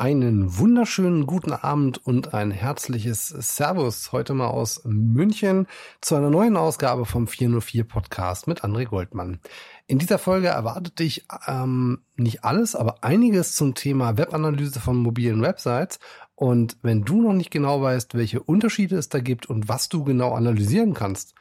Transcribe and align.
Einen 0.00 0.56
wunderschönen 0.56 1.26
guten 1.26 1.52
Abend 1.52 2.06
und 2.06 2.32
ein 2.32 2.52
herzliches 2.52 3.28
Servus 3.28 4.12
heute 4.12 4.32
mal 4.32 4.46
aus 4.46 4.80
München 4.86 5.66
zu 6.00 6.14
einer 6.14 6.30
neuen 6.30 6.56
Ausgabe 6.56 7.04
vom 7.04 7.28
404 7.28 7.84
Podcast 7.84 8.46
mit 8.46 8.64
André 8.64 8.86
Goldmann. 8.86 9.40
In 9.88 9.98
dieser 9.98 10.18
Folge 10.18 10.48
erwartet 10.48 11.00
dich 11.00 11.26
ähm, 11.46 12.00
nicht 12.16 12.44
alles, 12.44 12.74
aber 12.74 13.04
einiges 13.04 13.54
zum 13.54 13.74
Thema 13.74 14.16
Webanalyse 14.16 14.80
von 14.80 14.96
mobilen 14.96 15.42
Websites. 15.42 15.98
Und 16.34 16.78
wenn 16.80 17.02
du 17.02 17.20
noch 17.20 17.34
nicht 17.34 17.50
genau 17.50 17.82
weißt, 17.82 18.14
welche 18.14 18.42
Unterschiede 18.42 18.96
es 18.96 19.10
da 19.10 19.20
gibt 19.20 19.50
und 19.50 19.68
was 19.68 19.90
du 19.90 20.02
genau 20.02 20.32
analysieren 20.32 20.94
kannst, 20.94 21.34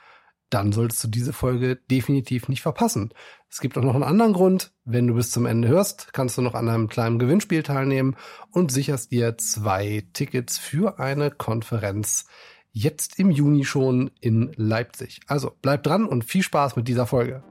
dann 0.49 0.71
solltest 0.71 1.03
du 1.03 1.07
diese 1.07 1.33
Folge 1.33 1.75
definitiv 1.75 2.49
nicht 2.49 2.61
verpassen. 2.61 3.13
Es 3.49 3.59
gibt 3.61 3.77
auch 3.77 3.83
noch 3.83 3.93
einen 3.93 4.03
anderen 4.03 4.33
Grund. 4.33 4.71
Wenn 4.83 5.07
du 5.07 5.15
bis 5.15 5.31
zum 5.31 5.45
Ende 5.45 5.67
hörst, 5.67 6.13
kannst 6.13 6.37
du 6.37 6.41
noch 6.41 6.55
an 6.55 6.69
einem 6.69 6.87
kleinen 6.87 7.19
Gewinnspiel 7.19 7.63
teilnehmen 7.63 8.15
und 8.51 8.71
sicherst 8.71 9.11
dir 9.11 9.37
zwei 9.37 10.03
Tickets 10.13 10.57
für 10.57 10.99
eine 10.99 11.31
Konferenz 11.31 12.25
jetzt 12.71 13.19
im 13.19 13.31
Juni 13.31 13.65
schon 13.65 14.11
in 14.21 14.51
Leipzig. 14.55 15.21
Also 15.27 15.51
bleib 15.61 15.83
dran 15.83 16.05
und 16.05 16.23
viel 16.23 16.43
Spaß 16.43 16.75
mit 16.75 16.87
dieser 16.87 17.07
Folge. 17.07 17.43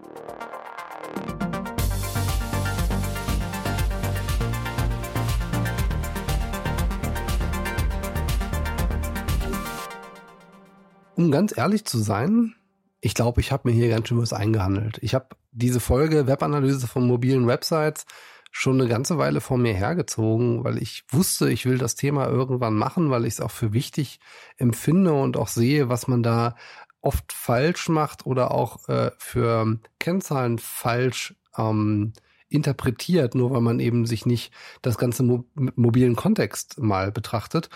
Um 11.16 11.32
ganz 11.32 11.56
ehrlich 11.58 11.84
zu 11.84 11.98
sein, 11.98 12.54
ich 13.00 13.14
glaube, 13.14 13.40
ich 13.40 13.52
habe 13.52 13.68
mir 13.68 13.74
hier 13.74 13.88
ganz 13.88 14.08
schön 14.08 14.20
was 14.20 14.32
eingehandelt. 14.32 14.98
Ich 15.02 15.14
habe 15.14 15.28
diese 15.52 15.80
Folge 15.80 16.26
Webanalyse 16.26 16.86
von 16.86 17.06
mobilen 17.06 17.46
Websites 17.46 18.06
schon 18.50 18.80
eine 18.80 18.88
ganze 18.88 19.18
Weile 19.18 19.40
vor 19.40 19.58
mir 19.58 19.74
hergezogen, 19.74 20.64
weil 20.64 20.78
ich 20.82 21.04
wusste, 21.10 21.50
ich 21.50 21.66
will 21.66 21.78
das 21.78 21.94
Thema 21.94 22.28
irgendwann 22.28 22.74
machen, 22.74 23.10
weil 23.10 23.24
ich 23.24 23.34
es 23.34 23.40
auch 23.40 23.50
für 23.50 23.72
wichtig 23.72 24.20
empfinde 24.56 25.12
und 25.12 25.36
auch 25.36 25.48
sehe, 25.48 25.88
was 25.88 26.08
man 26.08 26.22
da 26.22 26.56
oft 27.00 27.32
falsch 27.32 27.88
macht 27.88 28.26
oder 28.26 28.50
auch 28.50 28.88
äh, 28.88 29.12
für 29.18 29.78
Kennzahlen 29.98 30.58
falsch 30.58 31.36
ähm, 31.56 32.14
interpretiert, 32.48 33.34
nur 33.34 33.50
weil 33.50 33.60
man 33.60 33.78
eben 33.78 34.06
sich 34.06 34.26
nicht 34.26 34.52
das 34.82 34.98
ganze 34.98 35.22
mo 35.22 35.44
mobilen 35.54 36.16
Kontext 36.16 36.80
mal 36.80 37.12
betrachtet. 37.12 37.68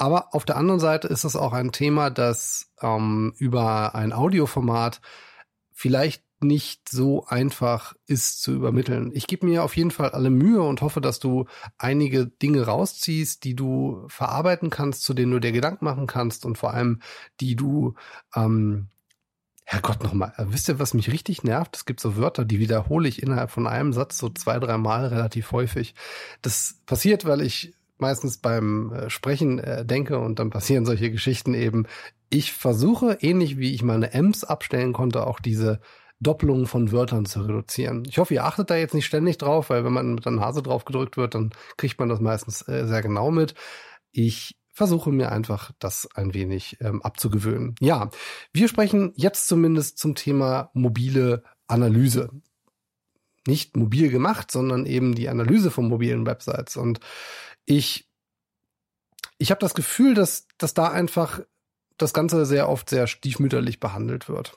Aber 0.00 0.34
auf 0.34 0.46
der 0.46 0.56
anderen 0.56 0.80
Seite 0.80 1.08
ist 1.08 1.24
es 1.24 1.36
auch 1.36 1.52
ein 1.52 1.72
Thema, 1.72 2.08
das 2.08 2.70
ähm, 2.80 3.34
über 3.36 3.94
ein 3.94 4.14
Audioformat 4.14 5.02
vielleicht 5.74 6.24
nicht 6.42 6.88
so 6.88 7.26
einfach 7.26 7.92
ist 8.06 8.40
zu 8.40 8.52
übermitteln. 8.52 9.10
Ich 9.12 9.26
gebe 9.26 9.44
mir 9.44 9.62
auf 9.62 9.76
jeden 9.76 9.90
Fall 9.90 10.12
alle 10.12 10.30
Mühe 10.30 10.62
und 10.62 10.80
hoffe, 10.80 11.02
dass 11.02 11.18
du 11.18 11.44
einige 11.76 12.24
Dinge 12.24 12.62
rausziehst, 12.62 13.44
die 13.44 13.54
du 13.54 14.06
verarbeiten 14.08 14.70
kannst, 14.70 15.04
zu 15.04 15.12
denen 15.12 15.32
du 15.32 15.38
dir 15.38 15.52
Gedanken 15.52 15.84
machen 15.84 16.06
kannst 16.06 16.46
und 16.46 16.56
vor 16.56 16.72
allem, 16.72 17.02
die 17.40 17.54
du 17.54 17.92
ähm, 18.34 18.88
Herrgott 19.64 20.02
nochmal, 20.02 20.32
wisst 20.38 20.70
ihr, 20.70 20.78
was 20.78 20.94
mich 20.94 21.12
richtig 21.12 21.44
nervt? 21.44 21.76
Es 21.76 21.84
gibt 21.84 22.00
so 22.00 22.16
Wörter, 22.16 22.46
die 22.46 22.58
wiederhole 22.58 23.06
ich 23.06 23.22
innerhalb 23.22 23.50
von 23.50 23.66
einem 23.66 23.92
Satz 23.92 24.16
so 24.16 24.30
zwei, 24.30 24.58
drei 24.60 24.78
Mal 24.78 25.08
relativ 25.08 25.52
häufig. 25.52 25.94
Das 26.40 26.80
passiert, 26.86 27.26
weil 27.26 27.42
ich 27.42 27.74
meistens 28.00 28.38
beim 28.38 28.92
äh, 28.92 29.10
Sprechen 29.10 29.58
äh, 29.58 29.84
denke 29.84 30.18
und 30.18 30.38
dann 30.38 30.50
passieren 30.50 30.84
solche 30.84 31.10
Geschichten 31.10 31.54
eben. 31.54 31.86
Ich 32.28 32.52
versuche, 32.52 33.18
ähnlich 33.20 33.58
wie 33.58 33.74
ich 33.74 33.82
meine 33.82 34.12
M's 34.12 34.44
abstellen 34.44 34.92
konnte, 34.92 35.26
auch 35.26 35.40
diese 35.40 35.80
Doppelungen 36.20 36.66
von 36.66 36.92
Wörtern 36.92 37.24
zu 37.24 37.40
reduzieren. 37.40 38.04
Ich 38.06 38.18
hoffe, 38.18 38.34
ihr 38.34 38.44
achtet 38.44 38.70
da 38.70 38.76
jetzt 38.76 38.94
nicht 38.94 39.06
ständig 39.06 39.38
drauf, 39.38 39.70
weil 39.70 39.84
wenn 39.84 39.92
man 39.92 40.14
mit 40.14 40.26
der 40.26 40.32
Nase 40.32 40.62
drauf 40.62 40.84
gedrückt 40.84 41.16
wird, 41.16 41.34
dann 41.34 41.50
kriegt 41.76 41.98
man 41.98 42.10
das 42.10 42.20
meistens 42.20 42.66
äh, 42.68 42.86
sehr 42.86 43.00
genau 43.00 43.30
mit. 43.30 43.54
Ich 44.12 44.56
versuche 44.72 45.10
mir 45.10 45.32
einfach 45.32 45.72
das 45.78 46.08
ein 46.14 46.34
wenig 46.34 46.76
ähm, 46.80 47.02
abzugewöhnen. 47.02 47.74
Ja, 47.80 48.10
wir 48.52 48.68
sprechen 48.68 49.12
jetzt 49.16 49.48
zumindest 49.48 49.98
zum 49.98 50.14
Thema 50.14 50.70
mobile 50.74 51.42
Analyse. 51.66 52.30
Nicht 53.46 53.76
mobil 53.76 54.10
gemacht, 54.10 54.50
sondern 54.50 54.84
eben 54.84 55.14
die 55.14 55.28
Analyse 55.28 55.70
von 55.70 55.88
mobilen 55.88 56.26
Websites. 56.26 56.76
Und 56.76 57.00
ich, 57.70 58.08
ich 59.38 59.50
habe 59.50 59.60
das 59.60 59.74
Gefühl, 59.74 60.14
dass, 60.14 60.46
dass 60.58 60.74
da 60.74 60.90
einfach 60.90 61.40
das 61.96 62.12
Ganze 62.12 62.44
sehr 62.46 62.68
oft 62.68 62.90
sehr 62.90 63.06
stiefmütterlich 63.06 63.78
behandelt 63.78 64.28
wird. 64.28 64.56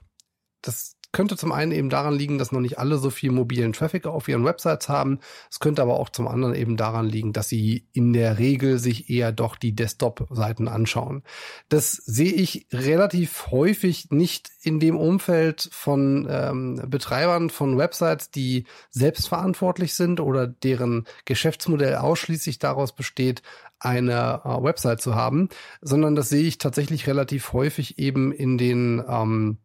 Das 0.62 0.96
könnte 1.13 1.38
zum 1.38 1.51
einen 1.51 1.72
eben 1.72 1.90
daran 1.90 2.16
liegen, 2.16 2.38
dass 2.38 2.51
noch 2.51 2.59
nicht 2.59 2.79
alle 2.79 2.97
so 2.97 3.09
viel 3.09 3.31
mobilen 3.31 3.72
Traffic 3.72 4.07
auf 4.07 4.28
ihren 4.28 4.44
Websites 4.44 4.90
haben. 4.90 5.19
Es 5.50 5.59
könnte 5.59 5.81
aber 5.81 6.00
auch 6.00 6.09
zum 6.09 6.28
anderen 6.28 6.56
eben 6.56 6.75
daran 6.75 7.07
liegen, 7.07 7.31
dass 7.31 7.47
sie 7.47 7.88
in 7.94 8.12
der 8.12 8.40
Regel 8.40 8.79
sich 8.79 9.09
eher 9.09 9.31
doch 9.31 9.56
die 9.56 9.75
Desktop-Seiten 9.75 10.68
anschauen. 10.68 11.24
Das 11.69 11.91
sehe 11.94 12.34
ich 12.34 12.68
relativ 12.74 13.51
häufig 13.51 14.09
nicht 14.09 14.50
in 14.62 14.79
dem 14.79 14.97
Umfeld 14.97 15.69
von 15.72 16.28
ähm, 16.29 16.81
Betreibern 16.88 17.51
von 17.51 17.78
Websites, 17.78 18.31
die 18.31 18.66
selbstverantwortlich 18.90 19.94
sind 19.94 20.19
oder 20.19 20.47
deren 20.47 21.06
Geschäftsmodell 21.25 21.95
ausschließlich 21.95 22.57
daraus 22.57 22.94
besteht, 22.94 23.44
eine 23.80 24.41
äh, 24.44 24.63
Website 24.63 25.01
zu 25.01 25.13
haben, 25.13 25.50
sondern 25.81 26.16
das 26.16 26.30
sehe 26.30 26.47
ich 26.47 26.57
tatsächlich 26.57 27.06
relativ 27.06 27.53
häufig 27.53 28.00
eben 28.00 28.31
in 28.31 28.57
den 28.57 29.03
ähm, 29.07 29.59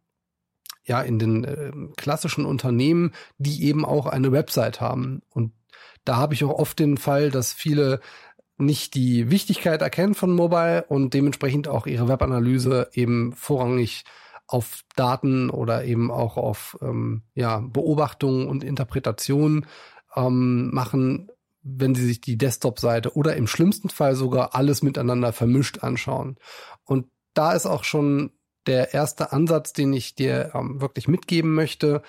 ja 0.89 1.01
in 1.01 1.19
den 1.19 1.45
äh, 1.45 1.73
klassischen 1.97 2.45
Unternehmen, 2.45 3.13
die 3.39 3.65
eben 3.65 3.85
auch 3.85 4.07
eine 4.07 4.33
Website 4.33 4.81
haben. 4.81 5.23
Und 5.31 5.53
da 6.05 6.17
habe 6.17 6.35
ich 6.35 6.43
auch 6.45 6.59
oft 6.59 6.79
den 6.79 6.97
Fall, 6.97 7.31
dass 7.31 7.53
viele 7.53 8.01
nicht 8.57 8.95
die 8.95 9.31
Wichtigkeit 9.31 9.83
erkennen 9.83 10.15
von 10.15 10.35
Mobile 10.35 10.85
und 10.89 11.15
dementsprechend 11.15 11.69
auch 11.69 11.87
ihre 11.87 12.09
Webanalyse 12.09 12.89
eben 12.93 13.33
vorrangig 13.33 14.05
auf 14.49 14.83
Daten 14.97 15.51
oder 15.51 15.85
eben 15.85 16.11
auch 16.11 16.37
auf 16.37 16.77
ähm, 16.81 17.23
ja, 17.35 17.61
Beobachtungen 17.61 18.49
und 18.49 18.65
Interpretationen 18.65 19.67
ähm, 20.17 20.71
machen, 20.73 21.31
wenn 21.63 21.95
sie 21.95 22.07
sich 22.07 22.21
die 22.21 22.39
Desktop-Seite 22.39 23.15
oder 23.15 23.37
im 23.37 23.47
schlimmsten 23.47 23.91
Fall 23.91 24.17
sogar 24.17 24.55
alles 24.55 24.83
miteinander 24.83 25.33
vermischt 25.33 25.85
anschauen. 25.85 26.39
Und 26.85 27.07
da 27.35 27.53
ist 27.53 27.67
auch 27.67 27.85
schon 27.85 28.33
der 28.69 28.95
erste 28.95 29.33
Ansatz, 29.33 29.73
den 29.73 29.93
ich 29.93 30.15
dir 30.15 30.53
ähm, 30.55 30.81
wirklich 30.81 31.09
mitgeben 31.09 31.55
möchte. 31.55 32.03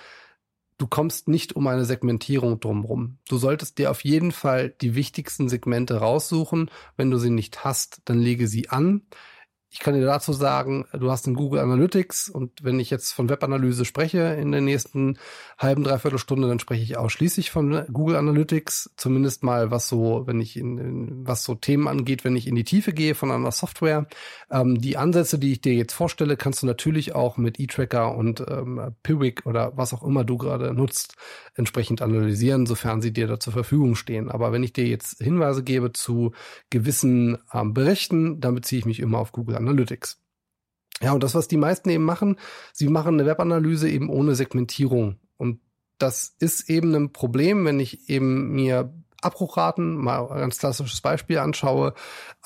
Du 0.78 0.86
kommst 0.86 1.28
nicht 1.28 1.56
um 1.56 1.66
eine 1.66 1.84
Segmentierung 1.84 2.60
drumherum. 2.60 3.18
Du 3.28 3.36
solltest 3.36 3.78
dir 3.78 3.90
auf 3.90 4.04
jeden 4.04 4.32
Fall 4.32 4.70
die 4.70 4.94
wichtigsten 4.94 5.48
Segmente 5.48 5.96
raussuchen. 5.96 6.70
Wenn 6.96 7.10
du 7.10 7.18
sie 7.18 7.30
nicht 7.30 7.64
hast, 7.64 8.02
dann 8.04 8.18
lege 8.18 8.46
sie 8.46 8.68
an. 8.68 9.02
Ich 9.72 9.78
kann 9.78 9.94
dir 9.94 10.04
dazu 10.04 10.32
sagen, 10.32 10.84
du 10.92 11.12
hast 11.12 11.26
einen 11.26 11.36
Google 11.36 11.60
Analytics 11.60 12.28
und 12.28 12.64
wenn 12.64 12.80
ich 12.80 12.90
jetzt 12.90 13.12
von 13.12 13.28
Webanalyse 13.28 13.84
spreche 13.84 14.18
in 14.18 14.50
der 14.50 14.60
nächsten 14.60 15.16
halben, 15.58 15.84
dreiviertel 15.84 16.18
Stunde, 16.18 16.48
dann 16.48 16.58
spreche 16.58 16.82
ich 16.82 16.96
ausschließlich 16.96 17.52
von 17.52 17.84
Google 17.92 18.16
Analytics, 18.16 18.90
zumindest 18.96 19.44
mal 19.44 19.70
was 19.70 19.88
so, 19.88 20.26
wenn 20.26 20.40
ich 20.40 20.56
in, 20.56 20.78
in 20.78 21.26
was 21.26 21.44
so 21.44 21.54
Themen 21.54 21.86
angeht, 21.86 22.24
wenn 22.24 22.34
ich 22.34 22.48
in 22.48 22.56
die 22.56 22.64
Tiefe 22.64 22.92
gehe 22.92 23.14
von 23.14 23.30
einer 23.30 23.52
Software. 23.52 24.08
Ähm, 24.50 24.80
die 24.80 24.96
Ansätze, 24.96 25.38
die 25.38 25.52
ich 25.52 25.60
dir 25.60 25.74
jetzt 25.74 25.92
vorstelle, 25.92 26.36
kannst 26.36 26.62
du 26.62 26.66
natürlich 26.66 27.14
auch 27.14 27.36
mit 27.36 27.60
eTracker 27.60 28.16
und 28.16 28.40
ähm, 28.48 28.96
Piwik 29.04 29.46
oder 29.46 29.76
was 29.76 29.94
auch 29.94 30.02
immer 30.02 30.24
du 30.24 30.36
gerade 30.36 30.74
nutzt, 30.74 31.14
entsprechend 31.54 32.02
analysieren, 32.02 32.66
sofern 32.66 33.02
sie 33.02 33.12
dir 33.12 33.28
da 33.28 33.38
zur 33.38 33.52
Verfügung 33.52 33.94
stehen. 33.94 34.32
Aber 34.32 34.50
wenn 34.50 34.64
ich 34.64 34.72
dir 34.72 34.86
jetzt 34.86 35.22
Hinweise 35.22 35.62
gebe 35.62 35.92
zu 35.92 36.32
gewissen 36.70 37.38
ähm, 37.52 37.72
Berichten, 37.72 38.40
dann 38.40 38.56
beziehe 38.56 38.80
ich 38.80 38.86
mich 38.86 38.98
immer 38.98 39.18
auf 39.18 39.30
Google 39.30 39.59
Analytics. 39.60 40.20
Ja, 41.02 41.12
und 41.12 41.22
das, 41.22 41.34
was 41.34 41.48
die 41.48 41.56
meisten 41.56 41.88
eben 41.88 42.04
machen, 42.04 42.36
sie 42.72 42.88
machen 42.88 43.14
eine 43.14 43.26
Webanalyse 43.26 43.88
eben 43.88 44.10
ohne 44.10 44.34
Segmentierung. 44.34 45.18
Und 45.36 45.60
das 45.98 46.34
ist 46.38 46.68
eben 46.68 46.94
ein 46.94 47.12
Problem, 47.12 47.64
wenn 47.64 47.80
ich 47.80 48.08
eben 48.10 48.52
mir 48.52 48.92
Abbruchraten, 49.22 49.96
mal 49.96 50.30
ein 50.30 50.40
ganz 50.40 50.58
klassisches 50.58 51.00
Beispiel 51.00 51.38
anschaue, 51.38 51.94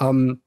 ähm, 0.00 0.42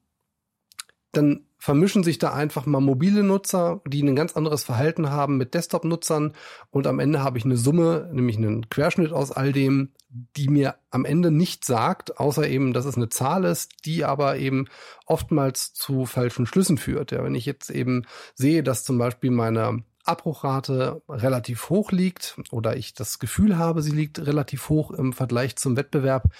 dann 1.12 1.47
vermischen 1.58 2.04
sich 2.04 2.18
da 2.18 2.32
einfach 2.32 2.66
mal 2.66 2.80
mobile 2.80 3.22
Nutzer, 3.24 3.80
die 3.86 4.02
ein 4.02 4.14
ganz 4.14 4.36
anderes 4.36 4.62
Verhalten 4.62 5.10
haben 5.10 5.36
mit 5.36 5.54
Desktop-Nutzern 5.54 6.32
und 6.70 6.86
am 6.86 7.00
Ende 7.00 7.22
habe 7.22 7.36
ich 7.36 7.44
eine 7.44 7.56
Summe, 7.56 8.08
nämlich 8.12 8.36
einen 8.36 8.68
Querschnitt 8.70 9.12
aus 9.12 9.32
all 9.32 9.52
dem, 9.52 9.90
die 10.08 10.48
mir 10.48 10.76
am 10.90 11.04
Ende 11.04 11.30
nicht 11.30 11.64
sagt, 11.64 12.18
außer 12.18 12.48
eben, 12.48 12.72
dass 12.72 12.84
es 12.84 12.96
eine 12.96 13.08
Zahl 13.08 13.44
ist, 13.44 13.84
die 13.84 14.04
aber 14.04 14.38
eben 14.38 14.66
oftmals 15.04 15.74
zu 15.74 16.06
falschen 16.06 16.46
Schlüssen 16.46 16.78
führt. 16.78 17.10
Ja, 17.10 17.24
wenn 17.24 17.34
ich 17.34 17.44
jetzt 17.44 17.70
eben 17.70 18.04
sehe, 18.34 18.62
dass 18.62 18.84
zum 18.84 18.96
Beispiel 18.96 19.32
meine 19.32 19.82
Abbruchrate 20.04 21.02
relativ 21.08 21.68
hoch 21.68 21.92
liegt 21.92 22.40
oder 22.50 22.76
ich 22.76 22.94
das 22.94 23.18
Gefühl 23.18 23.58
habe, 23.58 23.82
sie 23.82 23.90
liegt 23.90 24.18
relativ 24.20 24.68
hoch 24.68 24.92
im 24.92 25.12
Vergleich 25.12 25.56
zum 25.56 25.76
Wettbewerb 25.76 26.32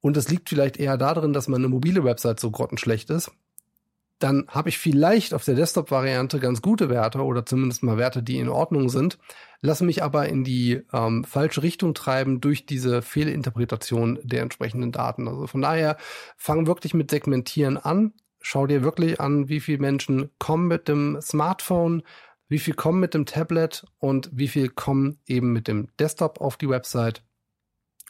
und 0.00 0.16
es 0.16 0.28
liegt 0.28 0.48
vielleicht 0.48 0.78
eher 0.78 0.96
darin, 0.96 1.32
dass 1.32 1.46
meine 1.46 1.68
mobile 1.68 2.04
Website 2.04 2.40
so 2.40 2.50
grottenschlecht 2.50 3.10
ist, 3.10 3.30
dann 4.18 4.46
habe 4.48 4.70
ich 4.70 4.78
vielleicht 4.78 5.34
auf 5.34 5.44
der 5.44 5.54
Desktop-Variante 5.54 6.40
ganz 6.40 6.62
gute 6.62 6.88
Werte 6.88 7.22
oder 7.22 7.44
zumindest 7.44 7.82
mal 7.82 7.98
Werte, 7.98 8.22
die 8.22 8.38
in 8.38 8.48
Ordnung 8.48 8.88
sind, 8.88 9.18
lasse 9.60 9.84
mich 9.84 10.02
aber 10.02 10.28
in 10.28 10.42
die 10.42 10.82
ähm, 10.92 11.24
falsche 11.24 11.62
Richtung 11.62 11.94
treiben 11.94 12.40
durch 12.40 12.64
diese 12.64 13.02
Fehlinterpretation 13.02 14.18
der 14.22 14.42
entsprechenden 14.42 14.92
Daten. 14.92 15.28
Also 15.28 15.46
von 15.46 15.60
daher 15.60 15.96
fang 16.36 16.66
wirklich 16.66 16.94
mit 16.94 17.10
Segmentieren 17.10 17.76
an. 17.76 18.14
Schau 18.40 18.66
dir 18.66 18.82
wirklich 18.82 19.20
an, 19.20 19.48
wie 19.48 19.60
viele 19.60 19.78
Menschen 19.78 20.30
kommen 20.38 20.68
mit 20.68 20.88
dem 20.88 21.18
Smartphone, 21.20 22.02
wie 22.48 22.58
viel 22.58 22.74
kommen 22.74 23.00
mit 23.00 23.12
dem 23.12 23.26
Tablet 23.26 23.84
und 23.98 24.30
wie 24.32 24.48
viel 24.48 24.68
kommen 24.68 25.18
eben 25.26 25.52
mit 25.52 25.68
dem 25.68 25.88
Desktop 25.98 26.40
auf 26.40 26.56
die 26.56 26.68
Website 26.68 27.22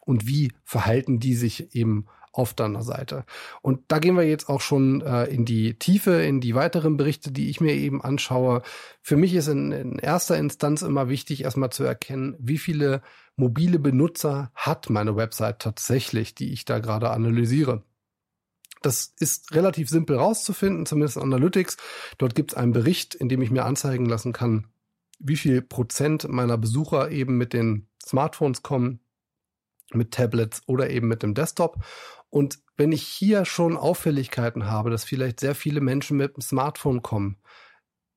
und 0.04 0.28
wie 0.28 0.52
verhalten 0.62 1.18
die 1.20 1.34
sich 1.34 1.74
eben 1.74 2.06
auf 2.36 2.54
deiner 2.54 2.82
Seite. 2.82 3.24
Und 3.62 3.80
da 3.88 3.98
gehen 3.98 4.16
wir 4.16 4.28
jetzt 4.28 4.48
auch 4.48 4.60
schon 4.60 5.00
äh, 5.00 5.24
in 5.24 5.44
die 5.44 5.78
Tiefe, 5.78 6.22
in 6.22 6.40
die 6.40 6.54
weiteren 6.54 6.96
Berichte, 6.96 7.32
die 7.32 7.48
ich 7.48 7.60
mir 7.60 7.74
eben 7.74 8.02
anschaue. 8.02 8.62
Für 9.00 9.16
mich 9.16 9.34
ist 9.34 9.48
in, 9.48 9.72
in 9.72 9.98
erster 9.98 10.36
Instanz 10.36 10.82
immer 10.82 11.08
wichtig, 11.08 11.44
erstmal 11.44 11.70
zu 11.70 11.84
erkennen, 11.84 12.36
wie 12.38 12.58
viele 12.58 13.02
mobile 13.36 13.78
Benutzer 13.78 14.50
hat 14.54 14.90
meine 14.90 15.16
Website 15.16 15.60
tatsächlich, 15.60 16.34
die 16.34 16.52
ich 16.52 16.64
da 16.64 16.78
gerade 16.78 17.10
analysiere. 17.10 17.82
Das 18.82 19.14
ist 19.18 19.54
relativ 19.54 19.88
simpel 19.88 20.16
rauszufinden, 20.16 20.86
zumindest 20.86 21.18
Analytics. 21.18 21.78
Dort 22.18 22.34
gibt 22.34 22.52
es 22.52 22.56
einen 22.56 22.72
Bericht, 22.72 23.14
in 23.14 23.28
dem 23.28 23.40
ich 23.40 23.50
mir 23.50 23.64
anzeigen 23.64 24.06
lassen 24.06 24.32
kann, 24.32 24.68
wie 25.18 25.36
viel 25.36 25.62
Prozent 25.62 26.28
meiner 26.28 26.58
Besucher 26.58 27.10
eben 27.10 27.38
mit 27.38 27.54
den 27.54 27.88
Smartphones 28.04 28.62
kommen, 28.62 29.00
mit 29.92 30.12
Tablets 30.12 30.62
oder 30.66 30.90
eben 30.90 31.08
mit 31.08 31.22
dem 31.22 31.34
Desktop. 31.34 31.78
Und 32.30 32.58
wenn 32.76 32.92
ich 32.92 33.02
hier 33.02 33.44
schon 33.44 33.76
Auffälligkeiten 33.76 34.66
habe, 34.66 34.90
dass 34.90 35.04
vielleicht 35.04 35.40
sehr 35.40 35.54
viele 35.54 35.80
Menschen 35.80 36.16
mit 36.16 36.36
dem 36.36 36.42
Smartphone 36.42 37.02
kommen, 37.02 37.38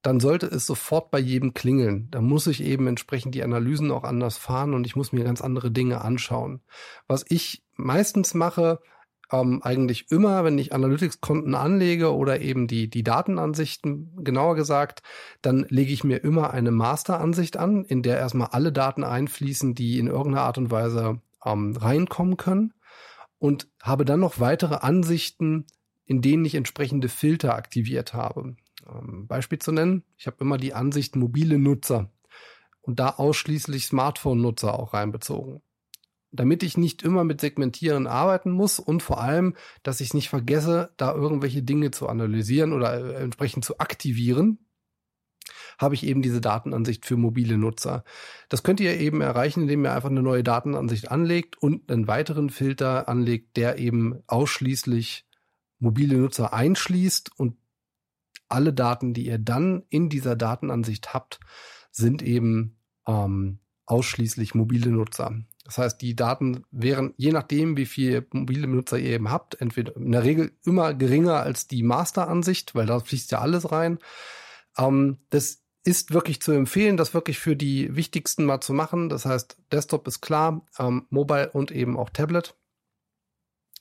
dann 0.01 0.19
sollte 0.19 0.47
es 0.47 0.65
sofort 0.65 1.11
bei 1.11 1.19
jedem 1.19 1.53
klingeln. 1.53 2.07
Da 2.11 2.21
muss 2.21 2.47
ich 2.47 2.63
eben 2.63 2.87
entsprechend 2.87 3.35
die 3.35 3.43
Analysen 3.43 3.91
auch 3.91 4.03
anders 4.03 4.37
fahren 4.37 4.73
und 4.73 4.85
ich 4.85 4.95
muss 4.95 5.11
mir 5.11 5.23
ganz 5.23 5.41
andere 5.41 5.71
Dinge 5.71 6.01
anschauen. 6.01 6.61
Was 7.07 7.25
ich 7.27 7.63
meistens 7.75 8.33
mache, 8.33 8.79
ähm, 9.31 9.61
eigentlich 9.61 10.09
immer, 10.09 10.43
wenn 10.43 10.57
ich 10.57 10.73
Analytics-Konten 10.73 11.53
anlege 11.53 12.15
oder 12.15 12.39
eben 12.39 12.67
die, 12.67 12.89
die 12.89 13.03
Datenansichten, 13.03 14.23
genauer 14.23 14.55
gesagt, 14.55 15.03
dann 15.41 15.65
lege 15.69 15.91
ich 15.91 16.03
mir 16.03 16.17
immer 16.23 16.51
eine 16.51 16.71
Master-Ansicht 16.71 17.57
an, 17.57 17.83
in 17.83 18.01
der 18.01 18.17
erstmal 18.17 18.49
alle 18.51 18.71
Daten 18.71 19.03
einfließen, 19.03 19.75
die 19.75 19.99
in 19.99 20.07
irgendeiner 20.07 20.45
Art 20.45 20.57
und 20.57 20.71
Weise 20.71 21.21
ähm, 21.45 21.75
reinkommen 21.75 22.37
können 22.37 22.73
und 23.39 23.67
habe 23.81 24.05
dann 24.05 24.19
noch 24.19 24.39
weitere 24.39 24.75
Ansichten, 24.75 25.65
in 26.05 26.21
denen 26.21 26.45
ich 26.45 26.55
entsprechende 26.55 27.09
Filter 27.09 27.55
aktiviert 27.55 28.13
habe. 28.13 28.55
Ähm, 28.87 29.27
Beispiel 29.27 29.59
zu 29.59 29.71
nennen, 29.71 30.03
ich 30.17 30.27
habe 30.27 30.37
immer 30.39 30.57
die 30.57 30.73
Ansicht 30.73 31.15
mobile 31.15 31.57
Nutzer 31.57 32.11
und 32.81 32.99
da 32.99 33.09
ausschließlich 33.11 33.85
Smartphone-Nutzer 33.85 34.77
auch 34.77 34.93
reinbezogen. 34.93 35.61
Damit 36.31 36.61
ich 36.61 36.77
nicht 36.77 37.01
immer 37.01 37.23
mit 37.23 37.41
Segmentieren 37.41 38.05
arbeiten 38.05 38.51
muss 38.51 38.77
und 38.77 39.01
vor 39.01 39.19
allem, 39.19 39.55
dass 39.81 39.99
ich 39.99 40.13
nicht 40.13 40.29
vergesse, 40.29 40.93
da 40.97 41.13
irgendwelche 41.13 41.63
Dinge 41.63 41.91
zu 41.91 42.07
analysieren 42.07 42.73
oder 42.73 42.93
äh, 42.93 43.23
entsprechend 43.23 43.65
zu 43.65 43.79
aktivieren, 43.79 44.59
habe 45.79 45.95
ich 45.95 46.05
eben 46.05 46.21
diese 46.21 46.41
Datenansicht 46.41 47.05
für 47.05 47.17
mobile 47.17 47.57
Nutzer. 47.57 48.03
Das 48.49 48.61
könnt 48.61 48.79
ihr 48.79 48.99
eben 48.99 49.21
erreichen, 49.21 49.61
indem 49.61 49.85
ihr 49.85 49.93
einfach 49.93 50.09
eine 50.09 50.21
neue 50.21 50.43
Datenansicht 50.43 51.09
anlegt 51.09 51.57
und 51.57 51.91
einen 51.91 52.07
weiteren 52.07 52.49
Filter 52.49 53.07
anlegt, 53.07 53.57
der 53.57 53.79
eben 53.79 54.21
ausschließlich 54.27 55.25
mobile 55.79 56.17
Nutzer 56.17 56.53
einschließt 56.53 57.31
und 57.39 57.55
alle 58.49 58.73
Daten, 58.73 59.13
die 59.13 59.25
ihr 59.25 59.39
dann 59.39 59.83
in 59.89 60.09
dieser 60.09 60.35
Datenansicht 60.35 61.13
habt, 61.13 61.39
sind 61.91 62.21
eben 62.21 62.77
ähm, 63.07 63.59
ausschließlich 63.85 64.55
mobile 64.55 64.91
Nutzer. 64.91 65.35
Das 65.63 65.77
heißt, 65.77 66.01
die 66.01 66.15
Daten 66.15 66.63
wären, 66.71 67.13
je 67.15 67.31
nachdem, 67.31 67.77
wie 67.77 67.85
viel 67.85 68.27
mobile 68.33 68.67
Nutzer 68.67 68.97
ihr 68.97 69.11
eben 69.11 69.29
habt, 69.29 69.61
entweder 69.61 69.95
in 69.95 70.11
der 70.11 70.23
Regel 70.23 70.51
immer 70.65 70.93
geringer 70.93 71.41
als 71.41 71.67
die 71.67 71.83
Master-Ansicht, 71.83 72.75
weil 72.75 72.87
da 72.87 72.99
fließt 72.99 73.31
ja 73.31 73.39
alles 73.39 73.71
rein. 73.71 73.99
Ähm, 74.77 75.19
das 75.29 75.58
ist 75.83 76.13
wirklich 76.13 76.41
zu 76.41 76.51
empfehlen, 76.51 76.97
das 76.97 77.13
wirklich 77.13 77.39
für 77.39 77.55
die 77.55 77.95
wichtigsten 77.95 78.45
mal 78.45 78.61
zu 78.61 78.73
machen. 78.73 79.09
Das 79.09 79.25
heißt, 79.25 79.57
Desktop 79.71 80.07
ist 80.07 80.21
klar, 80.21 80.65
ähm, 80.77 81.05
Mobile 81.09 81.49
und 81.51 81.71
eben 81.71 81.97
auch 81.97 82.09
Tablet. 82.09 82.55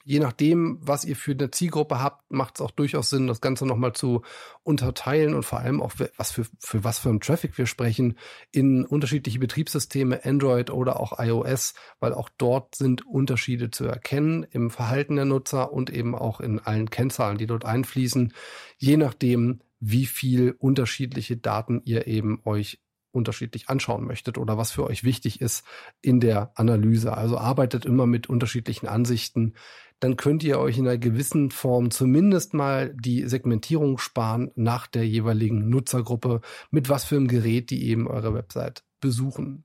Je 0.04 0.20
nachdem, 0.20 0.78
was 0.80 1.04
ihr 1.04 1.16
für 1.16 1.32
eine 1.32 1.50
Zielgruppe 1.50 2.00
habt, 2.00 2.30
macht 2.30 2.54
es 2.54 2.60
auch 2.62 2.70
durchaus 2.70 3.10
Sinn, 3.10 3.26
das 3.26 3.42
Ganze 3.42 3.66
nochmal 3.66 3.92
zu 3.92 4.22
unterteilen 4.62 5.34
und 5.34 5.42
vor 5.42 5.58
allem 5.58 5.82
auch, 5.82 5.92
was 6.16 6.30
für, 6.30 6.46
für 6.60 6.82
was 6.82 6.98
für 6.98 7.10
einen 7.10 7.20
Traffic 7.20 7.58
wir 7.58 7.66
sprechen, 7.66 8.16
in 8.50 8.86
unterschiedliche 8.86 9.38
Betriebssysteme, 9.38 10.24
Android 10.24 10.70
oder 10.70 10.98
auch 10.98 11.18
iOS, 11.18 11.74
weil 12.00 12.14
auch 12.14 12.30
dort 12.38 12.74
sind 12.74 13.04
Unterschiede 13.04 13.70
zu 13.70 13.84
erkennen 13.84 14.46
im 14.50 14.70
Verhalten 14.70 15.16
der 15.16 15.26
Nutzer 15.26 15.74
und 15.74 15.90
eben 15.90 16.14
auch 16.14 16.40
in 16.40 16.58
allen 16.58 16.88
Kennzahlen, 16.88 17.36
die 17.36 17.46
dort 17.46 17.66
einfließen, 17.66 18.32
je 18.78 18.96
nachdem, 18.96 19.60
wie 19.80 20.06
viel 20.06 20.54
unterschiedliche 20.58 21.36
Daten 21.36 21.82
ihr 21.84 22.06
eben 22.06 22.40
euch 22.44 22.80
unterschiedlich 23.10 23.68
anschauen 23.68 24.06
möchtet 24.06 24.38
oder 24.38 24.58
was 24.58 24.70
für 24.70 24.84
euch 24.84 25.04
wichtig 25.04 25.40
ist 25.40 25.64
in 26.00 26.20
der 26.20 26.52
Analyse. 26.54 27.16
Also 27.16 27.38
arbeitet 27.38 27.84
immer 27.84 28.06
mit 28.06 28.28
unterschiedlichen 28.28 28.86
Ansichten. 28.86 29.54
Dann 30.00 30.16
könnt 30.16 30.44
ihr 30.44 30.58
euch 30.58 30.78
in 30.78 30.86
einer 30.86 30.98
gewissen 30.98 31.50
Form 31.50 31.90
zumindest 31.90 32.54
mal 32.54 32.94
die 32.94 33.26
Segmentierung 33.26 33.98
sparen 33.98 34.50
nach 34.54 34.86
der 34.86 35.06
jeweiligen 35.06 35.68
Nutzergruppe, 35.68 36.40
mit 36.70 36.88
was 36.88 37.04
für 37.04 37.16
einem 37.16 37.28
Gerät 37.28 37.70
die 37.70 37.88
eben 37.88 38.06
eure 38.06 38.34
Website 38.34 38.84
besuchen. 39.00 39.64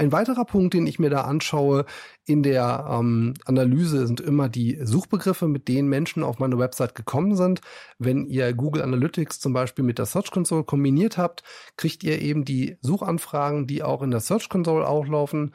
Ein 0.00 0.12
weiterer 0.12 0.44
Punkt, 0.44 0.74
den 0.74 0.86
ich 0.86 1.00
mir 1.00 1.10
da 1.10 1.22
anschaue 1.22 1.84
in 2.24 2.44
der 2.44 2.86
ähm, 2.88 3.34
Analyse, 3.46 4.06
sind 4.06 4.20
immer 4.20 4.48
die 4.48 4.78
Suchbegriffe, 4.80 5.48
mit 5.48 5.66
denen 5.66 5.88
Menschen 5.88 6.22
auf 6.22 6.38
meine 6.38 6.56
Website 6.56 6.94
gekommen 6.94 7.34
sind. 7.34 7.62
Wenn 7.98 8.24
ihr 8.26 8.54
Google 8.54 8.82
Analytics 8.82 9.40
zum 9.40 9.52
Beispiel 9.52 9.84
mit 9.84 9.98
der 9.98 10.06
Search 10.06 10.30
Console 10.30 10.62
kombiniert 10.62 11.18
habt, 11.18 11.42
kriegt 11.76 12.04
ihr 12.04 12.22
eben 12.22 12.44
die 12.44 12.78
Suchanfragen, 12.80 13.66
die 13.66 13.82
auch 13.82 14.02
in 14.02 14.12
der 14.12 14.20
Search 14.20 14.48
Console 14.48 14.86
auflaufen, 14.86 15.52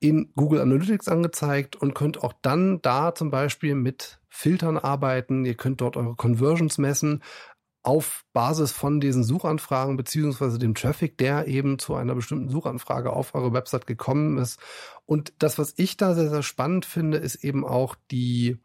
in 0.00 0.32
Google 0.36 0.62
Analytics 0.62 1.08
angezeigt 1.08 1.76
und 1.76 1.94
könnt 1.94 2.22
auch 2.24 2.32
dann 2.40 2.80
da 2.80 3.14
zum 3.14 3.30
Beispiel 3.30 3.74
mit 3.74 4.20
Filtern 4.30 4.78
arbeiten. 4.78 5.44
Ihr 5.44 5.54
könnt 5.54 5.82
dort 5.82 5.98
eure 5.98 6.16
Conversions 6.16 6.78
messen, 6.78 7.22
auf 7.82 8.24
Basis 8.32 8.70
von 8.72 9.00
diesen 9.00 9.24
Suchanfragen 9.24 9.96
beziehungsweise 9.96 10.58
dem 10.58 10.74
Traffic, 10.74 11.18
der 11.18 11.48
eben 11.48 11.78
zu 11.78 11.94
einer 11.94 12.14
bestimmten 12.14 12.48
Suchanfrage 12.48 13.12
auf 13.12 13.34
eure 13.34 13.52
Website 13.52 13.86
gekommen 13.86 14.38
ist. 14.38 14.60
Und 15.04 15.32
das, 15.38 15.58
was 15.58 15.74
ich 15.76 15.96
da 15.96 16.14
sehr, 16.14 16.30
sehr 16.30 16.44
spannend 16.44 16.86
finde, 16.86 17.18
ist 17.18 17.36
eben 17.36 17.64
auch 17.66 17.96
die, 18.10 18.58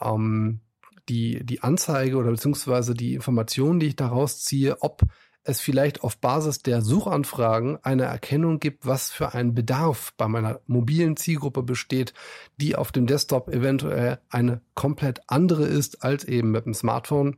ähm, 0.00 0.60
die, 1.08 1.44
die 1.44 1.62
Anzeige 1.62 2.16
oder 2.16 2.30
beziehungsweise 2.30 2.94
die 2.94 3.14
Information, 3.14 3.78
die 3.78 3.86
ich 3.86 3.96
daraus 3.96 4.42
ziehe, 4.42 4.82
ob 4.82 5.02
es 5.44 5.60
vielleicht 5.60 6.02
auf 6.02 6.18
Basis 6.18 6.58
der 6.62 6.82
Suchanfragen 6.82 7.78
eine 7.82 8.04
Erkennung 8.04 8.58
gibt, 8.58 8.84
was 8.84 9.10
für 9.10 9.34
ein 9.34 9.54
Bedarf 9.54 10.12
bei 10.18 10.28
meiner 10.28 10.60
mobilen 10.66 11.16
Zielgruppe 11.16 11.62
besteht, 11.62 12.12
die 12.58 12.76
auf 12.76 12.92
dem 12.92 13.06
Desktop 13.06 13.48
eventuell 13.48 14.18
eine 14.28 14.60
komplett 14.74 15.22
andere 15.28 15.64
ist 15.64 16.02
als 16.02 16.24
eben 16.24 16.50
mit 16.50 16.66
dem 16.66 16.74
Smartphone 16.74 17.36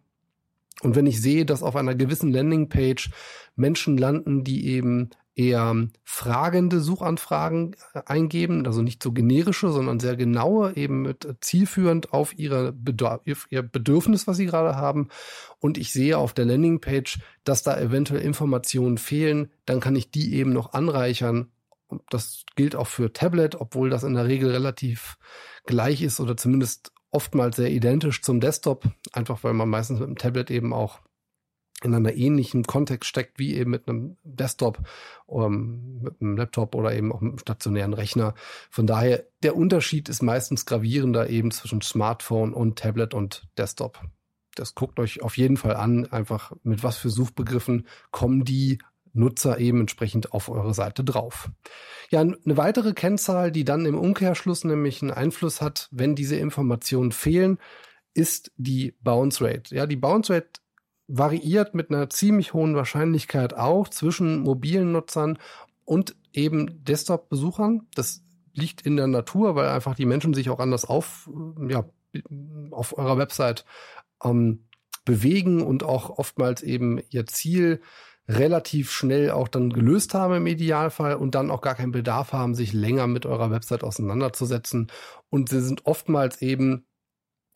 und 0.83 0.97
wenn 0.97 1.07
ich 1.07 1.21
sehe, 1.21 1.45
dass 1.45 1.63
auf 1.63 1.77
einer 1.77 1.95
gewissen 1.95 2.33
Landingpage 2.33 3.11
Menschen 3.55 3.99
landen, 3.99 4.45
die 4.45 4.67
eben 4.69 5.11
eher 5.35 5.89
fragende 6.05 6.81
Suchanfragen 6.81 7.77
äh, 7.95 8.03
eingeben, 8.07 8.67
also 8.67 8.83
nicht 8.83 9.03
so 9.03 9.13
generische, 9.13 9.71
sondern 9.71 10.01
sehr 10.01 10.17
genaue, 10.17 10.77
eben 10.77 11.03
mit 11.03 11.25
äh, 11.25 11.35
zielführend 11.41 12.13
auf 12.13 12.37
ihre 12.39 12.75
ihr 13.51 13.63
Bedürfnis, 13.63 14.27
was 14.27 14.37
sie 14.37 14.47
gerade 14.47 14.77
haben. 14.77 15.09
Und 15.59 15.79
ich 15.79 15.93
sehe 15.93 16.19
auf 16.19 16.35
der 16.35 16.47
Landingpage, 16.47 17.21
dass 17.45 17.63
da 17.63 17.79
eventuell 17.79 18.23
Informationen 18.23 18.99
fehlen, 18.99 19.51
dann 19.67 19.81
kann 19.81 19.97
ich 19.97 20.11
die 20.11 20.35
eben 20.35 20.53
noch 20.53 20.73
anreichern. 20.73 21.51
Das 22.09 22.45
gilt 22.57 22.77
auch 22.77 22.87
für 22.87 23.13
Tablet, 23.13 23.57
obwohl 23.57 23.91
das 23.91 24.05
in 24.05 24.15
der 24.15 24.27
Regel 24.27 24.51
relativ 24.51 25.17
gleich 25.65 26.03
ist 26.03 26.21
oder 26.21 26.37
zumindest 26.37 26.93
oftmals 27.11 27.57
sehr 27.57 27.71
identisch 27.71 28.23
zum 28.23 28.41
Desktop, 28.41 28.85
einfach 29.13 29.43
weil 29.45 29.55
man 29.55 29.69
meistens 29.69 30.01
mit 30.01 30.09
dem 30.09 30.19
Tablet 30.19 30.51
eben 30.51 30.73
auch 30.73 31.01
in 31.83 31.95
einer 31.95 32.13
ähnlichen 32.13 32.65
Kontext 32.65 33.09
steckt 33.09 33.39
wie 33.39 33.55
eben 33.55 33.71
mit 33.71 33.89
einem 33.89 34.17
Desktop, 34.23 34.79
ähm, 35.29 36.01
mit 36.03 36.21
einem 36.21 36.37
Laptop 36.37 36.75
oder 36.75 36.95
eben 36.95 37.13
auch 37.13 37.21
mit 37.21 37.31
einem 37.31 37.39
stationären 37.39 37.95
Rechner. 37.95 38.35
Von 38.71 38.87
daher, 38.87 39.25
der 39.43 39.57
Unterschied 39.57 40.09
ist 40.09 40.23
meistens 40.23 40.67
gravierender 40.67 41.31
eben 41.31 41.51
zwischen 41.51 41.81
Smartphone 41.81 42.53
und 42.53 42.79
Tablet 42.79 43.15
und 43.15 43.49
Desktop. 43.57 44.01
Das 44.55 44.75
guckt 44.75 44.99
euch 44.99 45.23
auf 45.23 45.37
jeden 45.39 45.57
Fall 45.57 45.77
an, 45.77 46.07
einfach 46.07 46.53
mit 46.65 46.83
was 46.83 46.99
für 46.99 47.09
Suchbegriffen 47.09 47.87
kommen 48.11 48.45
die 48.45 48.79
Nutzer 49.13 49.59
eben 49.59 49.81
entsprechend 49.81 50.33
auf 50.33 50.49
eure 50.49 50.75
Seite 50.75 51.05
drauf. 51.05 51.51
Ja, 52.11 52.21
eine 52.21 52.37
weitere 52.45 52.93
Kennzahl, 52.93 53.53
die 53.53 53.65
dann 53.65 53.87
im 53.87 53.99
Umkehrschluss 53.99 54.65
nämlich 54.65 55.03
einen 55.03 55.11
Einfluss 55.11 55.61
hat, 55.61 55.89
wenn 55.91 56.15
diese 56.15 56.37
Informationen 56.37 57.13
fehlen, 57.13 57.59
ist 58.15 58.53
die 58.57 58.95
Bounce 59.03 59.45
Rate. 59.45 59.75
Ja, 59.75 59.87
die 59.87 59.97
Bounce 59.97 60.33
Rate 60.35 60.61
variiert 61.07 61.75
mit 61.75 61.91
einer 61.91 62.09
ziemlich 62.11 62.55
hohen 62.55 62.75
Wahrscheinlichkeit 62.75 63.55
auch 63.55 63.89
zwischen 63.89 64.41
mobilen 64.41 64.93
Nutzern 64.93 65.39
und 65.85 66.15
eben 66.33 66.85
Desktop-Besuchern. 66.85 67.89
Das 67.95 68.23
liegt 68.53 68.83
in 68.83 68.97
der 68.97 69.07
Natur, 69.07 69.57
weil 69.57 69.69
einfach 69.69 69.95
die 69.95 70.07
Menschen 70.07 70.35
sich 70.35 70.51
auch 70.51 70.61
anders 70.61 70.85
auf, 70.85 71.29
ja, 71.69 71.85
auf 72.71 72.97
eurer 72.97 73.19
Website 73.19 73.65
ähm, 74.23 74.65
bewegen 75.05 75.63
und 75.63 75.83
auch 75.83 76.11
oftmals 76.11 76.63
eben 76.63 77.01
ihr 77.11 77.27
Ziel 77.27 77.81
relativ 78.29 78.91
schnell 78.91 79.31
auch 79.31 79.49
dann 79.49 79.71
gelöst 79.71 80.15
haben 80.15 80.35
im 80.35 80.47
Idealfall 80.47 81.15
und 81.17 81.35
dann 81.35 81.51
auch 81.51 81.61
gar 81.61 81.75
keinen 81.75 81.93
Bedarf 81.93 82.33
haben, 82.33 82.55
sich 82.55 82.73
länger 82.73 83.07
mit 83.07 83.27
eurer 83.27 83.51
Website 83.51 83.83
auseinanderzusetzen. 83.83 84.89
Und 85.31 85.49
sie 85.49 85.61
sind 85.61 85.87
oftmals 85.87 86.41
eben 86.41 86.87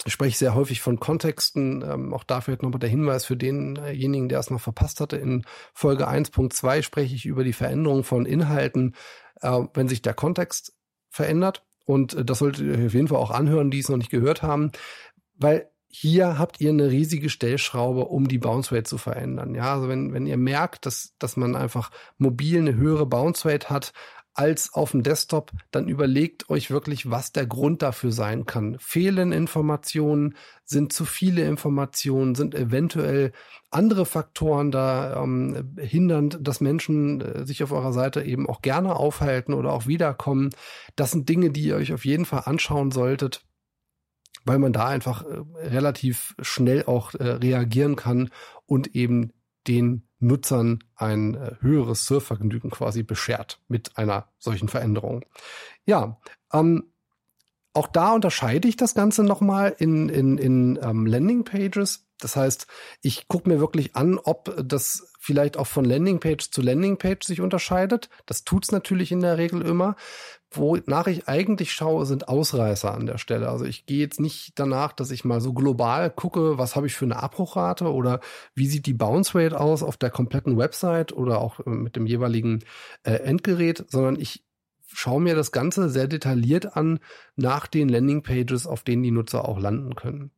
ich 0.04 0.12
spreche 0.12 0.36
sehr 0.36 0.54
häufig 0.54 0.80
von 0.80 0.98
Kontexten. 0.98 1.82
Ähm, 1.82 2.12
auch 2.12 2.24
dafür 2.24 2.58
nochmal 2.60 2.80
der 2.80 2.88
Hinweis 2.88 3.24
für 3.24 3.36
denjenigen, 3.36 4.28
der 4.28 4.40
es 4.40 4.50
noch 4.50 4.60
verpasst 4.60 5.00
hatte. 5.00 5.16
In 5.16 5.44
Folge 5.72 6.08
1.2 6.08 6.82
spreche 6.82 7.14
ich 7.14 7.26
über 7.26 7.44
die 7.44 7.52
Veränderung 7.52 8.04
von 8.04 8.26
Inhalten, 8.26 8.94
äh, 9.40 9.60
wenn 9.72 9.88
sich 9.88 10.02
der 10.02 10.14
Kontext 10.14 10.76
verändert. 11.10 11.64
Und 11.86 12.14
äh, 12.14 12.24
das 12.24 12.40
solltet 12.40 12.66
ihr 12.66 12.86
auf 12.86 12.94
jeden 12.94 13.08
Fall 13.08 13.18
auch 13.18 13.30
anhören, 13.30 13.70
die 13.70 13.78
es 13.78 13.88
noch 13.88 13.96
nicht 13.96 14.10
gehört 14.10 14.42
haben, 14.42 14.72
weil 15.36 15.70
hier 15.96 16.40
habt 16.40 16.60
ihr 16.60 16.70
eine 16.70 16.90
riesige 16.90 17.30
Stellschraube, 17.30 18.06
um 18.06 18.26
die 18.26 18.38
Bounce 18.38 18.74
Rate 18.74 18.82
zu 18.82 18.98
verändern. 18.98 19.54
Ja, 19.54 19.74
also 19.74 19.88
wenn, 19.88 20.12
wenn 20.12 20.26
ihr 20.26 20.36
merkt, 20.36 20.86
dass, 20.86 21.14
dass 21.20 21.36
man 21.36 21.54
einfach 21.54 21.92
mobil 22.18 22.58
eine 22.58 22.74
höhere 22.74 23.06
Bounce 23.06 23.48
Rate 23.48 23.70
hat, 23.70 23.92
als 24.36 24.74
auf 24.74 24.90
dem 24.90 25.04
Desktop, 25.04 25.52
dann 25.70 25.86
überlegt 25.86 26.50
euch 26.50 26.72
wirklich, 26.72 27.08
was 27.08 27.30
der 27.30 27.46
Grund 27.46 27.82
dafür 27.82 28.10
sein 28.10 28.44
kann. 28.44 28.76
Fehlen 28.80 29.30
Informationen, 29.30 30.34
sind 30.64 30.92
zu 30.92 31.04
viele 31.04 31.46
Informationen, 31.46 32.34
sind 32.34 32.56
eventuell 32.56 33.30
andere 33.70 34.04
Faktoren 34.04 34.72
da 34.72 35.22
ähm, 35.22 35.76
hindernd, 35.78 36.38
dass 36.40 36.60
Menschen 36.60 37.20
äh, 37.20 37.46
sich 37.46 37.62
auf 37.62 37.70
eurer 37.70 37.92
Seite 37.92 38.22
eben 38.22 38.48
auch 38.48 38.62
gerne 38.62 38.96
aufhalten 38.96 39.54
oder 39.54 39.72
auch 39.72 39.86
wiederkommen. 39.86 40.50
Das 40.96 41.12
sind 41.12 41.28
Dinge, 41.28 41.50
die 41.50 41.62
ihr 41.62 41.76
euch 41.76 41.92
auf 41.92 42.04
jeden 42.04 42.24
Fall 42.24 42.42
anschauen 42.46 42.90
solltet 42.90 43.44
weil 44.44 44.58
man 44.58 44.72
da 44.72 44.86
einfach 44.86 45.24
äh, 45.24 45.66
relativ 45.66 46.34
schnell 46.40 46.84
auch 46.84 47.14
äh, 47.14 47.24
reagieren 47.24 47.96
kann 47.96 48.30
und 48.66 48.94
eben 48.94 49.32
den 49.66 50.08
Nutzern 50.18 50.82
ein 50.94 51.34
äh, 51.34 51.56
höheres 51.60 52.06
Surfvergnügen 52.06 52.70
quasi 52.70 53.02
beschert 53.02 53.60
mit 53.68 53.96
einer 53.96 54.28
solchen 54.38 54.68
Veränderung. 54.68 55.24
Ja, 55.86 56.18
ähm, 56.52 56.93
auch 57.74 57.88
da 57.88 58.12
unterscheide 58.12 58.68
ich 58.68 58.76
das 58.76 58.94
Ganze 58.94 59.24
nochmal 59.24 59.74
in, 59.78 60.08
in, 60.08 60.38
in 60.38 60.78
ähm, 60.80 61.06
Landingpages. 61.06 62.06
Das 62.20 62.36
heißt, 62.36 62.68
ich 63.02 63.26
gucke 63.26 63.48
mir 63.48 63.58
wirklich 63.58 63.96
an, 63.96 64.18
ob 64.18 64.54
das 64.64 65.12
vielleicht 65.18 65.56
auch 65.56 65.66
von 65.66 65.84
Landingpage 65.84 66.50
zu 66.50 66.62
Landingpage 66.62 67.26
sich 67.26 67.40
unterscheidet. 67.40 68.08
Das 68.26 68.44
tut's 68.44 68.70
natürlich 68.70 69.10
in 69.10 69.20
der 69.20 69.38
Regel 69.38 69.62
immer. 69.62 69.96
Wonach 70.52 71.08
ich 71.08 71.26
eigentlich 71.26 71.72
schaue, 71.72 72.06
sind 72.06 72.28
Ausreißer 72.28 72.94
an 72.94 73.06
der 73.06 73.18
Stelle. 73.18 73.48
Also 73.48 73.64
ich 73.64 73.86
gehe 73.86 73.98
jetzt 73.98 74.20
nicht 74.20 74.52
danach, 74.54 74.92
dass 74.92 75.10
ich 75.10 75.24
mal 75.24 75.40
so 75.40 75.52
global 75.52 76.10
gucke, 76.10 76.58
was 76.58 76.76
habe 76.76 76.86
ich 76.86 76.94
für 76.94 77.06
eine 77.06 77.20
Abbruchrate 77.20 77.92
oder 77.92 78.20
wie 78.54 78.68
sieht 78.68 78.86
die 78.86 78.94
Bounce 78.94 79.34
Rate 79.34 79.58
aus 79.58 79.82
auf 79.82 79.96
der 79.96 80.10
kompletten 80.10 80.56
Website 80.56 81.12
oder 81.12 81.40
auch 81.40 81.58
äh, 81.60 81.70
mit 81.70 81.96
dem 81.96 82.06
jeweiligen 82.06 82.62
äh, 83.02 83.14
Endgerät, 83.14 83.84
sondern 83.88 84.14
ich 84.20 84.43
schaue 84.94 85.20
mir 85.20 85.34
das 85.34 85.52
Ganze 85.52 85.90
sehr 85.90 86.08
detailliert 86.08 86.76
an 86.76 87.00
nach 87.36 87.66
den 87.66 87.88
Landingpages, 87.88 88.66
auf 88.66 88.82
denen 88.82 89.02
die 89.02 89.10
Nutzer 89.10 89.48
auch 89.48 89.58
landen 89.58 89.94
können. 89.94 90.30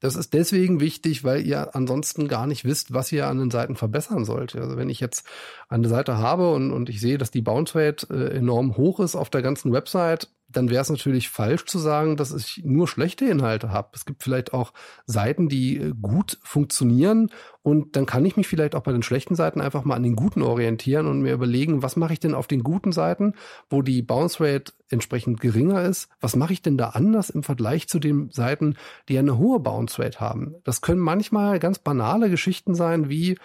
Das 0.00 0.16
ist 0.16 0.32
deswegen 0.32 0.80
wichtig, 0.80 1.24
weil 1.24 1.46
ihr 1.46 1.76
ansonsten 1.76 2.26
gar 2.26 2.46
nicht 2.46 2.64
wisst, 2.64 2.94
was 2.94 3.12
ihr 3.12 3.26
an 3.26 3.38
den 3.38 3.50
Seiten 3.50 3.76
verbessern 3.76 4.24
sollt. 4.24 4.56
Also 4.56 4.78
wenn 4.78 4.88
ich 4.88 4.98
jetzt 4.98 5.26
eine 5.68 5.88
Seite 5.88 6.16
habe 6.16 6.52
und, 6.54 6.72
und 6.72 6.88
ich 6.88 7.00
sehe, 7.00 7.18
dass 7.18 7.30
die 7.30 7.42
Bounce 7.42 7.78
Rate 7.78 8.06
äh, 8.10 8.34
enorm 8.34 8.78
hoch 8.78 9.00
ist 9.00 9.14
auf 9.14 9.28
der 9.28 9.42
ganzen 9.42 9.72
Website, 9.72 10.30
dann 10.50 10.70
wäre 10.70 10.82
es 10.82 10.90
natürlich 10.90 11.28
falsch 11.28 11.64
zu 11.66 11.78
sagen, 11.78 12.16
dass 12.16 12.34
ich 12.34 12.62
nur 12.64 12.88
schlechte 12.88 13.24
Inhalte 13.24 13.70
habe. 13.70 13.90
Es 13.94 14.04
gibt 14.04 14.22
vielleicht 14.22 14.52
auch 14.52 14.72
Seiten, 15.06 15.48
die 15.48 15.76
äh, 15.76 15.92
gut 16.00 16.38
funktionieren 16.42 17.30
und 17.62 17.96
dann 17.96 18.06
kann 18.06 18.24
ich 18.24 18.36
mich 18.36 18.48
vielleicht 18.48 18.74
auch 18.74 18.82
bei 18.82 18.92
den 18.92 19.02
schlechten 19.02 19.34
Seiten 19.34 19.60
einfach 19.60 19.84
mal 19.84 19.94
an 19.94 20.02
den 20.02 20.16
guten 20.16 20.42
orientieren 20.42 21.06
und 21.06 21.20
mir 21.20 21.34
überlegen, 21.34 21.82
was 21.82 21.96
mache 21.96 22.14
ich 22.14 22.20
denn 22.20 22.34
auf 22.34 22.46
den 22.46 22.62
guten 22.62 22.92
Seiten, 22.92 23.34
wo 23.68 23.82
die 23.82 24.02
Bounce 24.02 24.42
Rate 24.42 24.72
entsprechend 24.88 25.40
geringer 25.40 25.82
ist? 25.84 26.08
Was 26.20 26.36
mache 26.36 26.52
ich 26.52 26.62
denn 26.62 26.78
da 26.78 26.90
anders 26.90 27.30
im 27.30 27.42
Vergleich 27.42 27.88
zu 27.88 27.98
den 27.98 28.30
Seiten, 28.30 28.76
die 29.08 29.18
eine 29.18 29.38
hohe 29.38 29.60
Bounce 29.60 30.02
Rate 30.02 30.20
haben? 30.20 30.54
Das 30.64 30.80
können 30.80 31.00
manchmal 31.00 31.58
ganz 31.58 31.78
banale 31.78 32.30
Geschichten 32.30 32.74
sein, 32.74 33.08
wie 33.08 33.36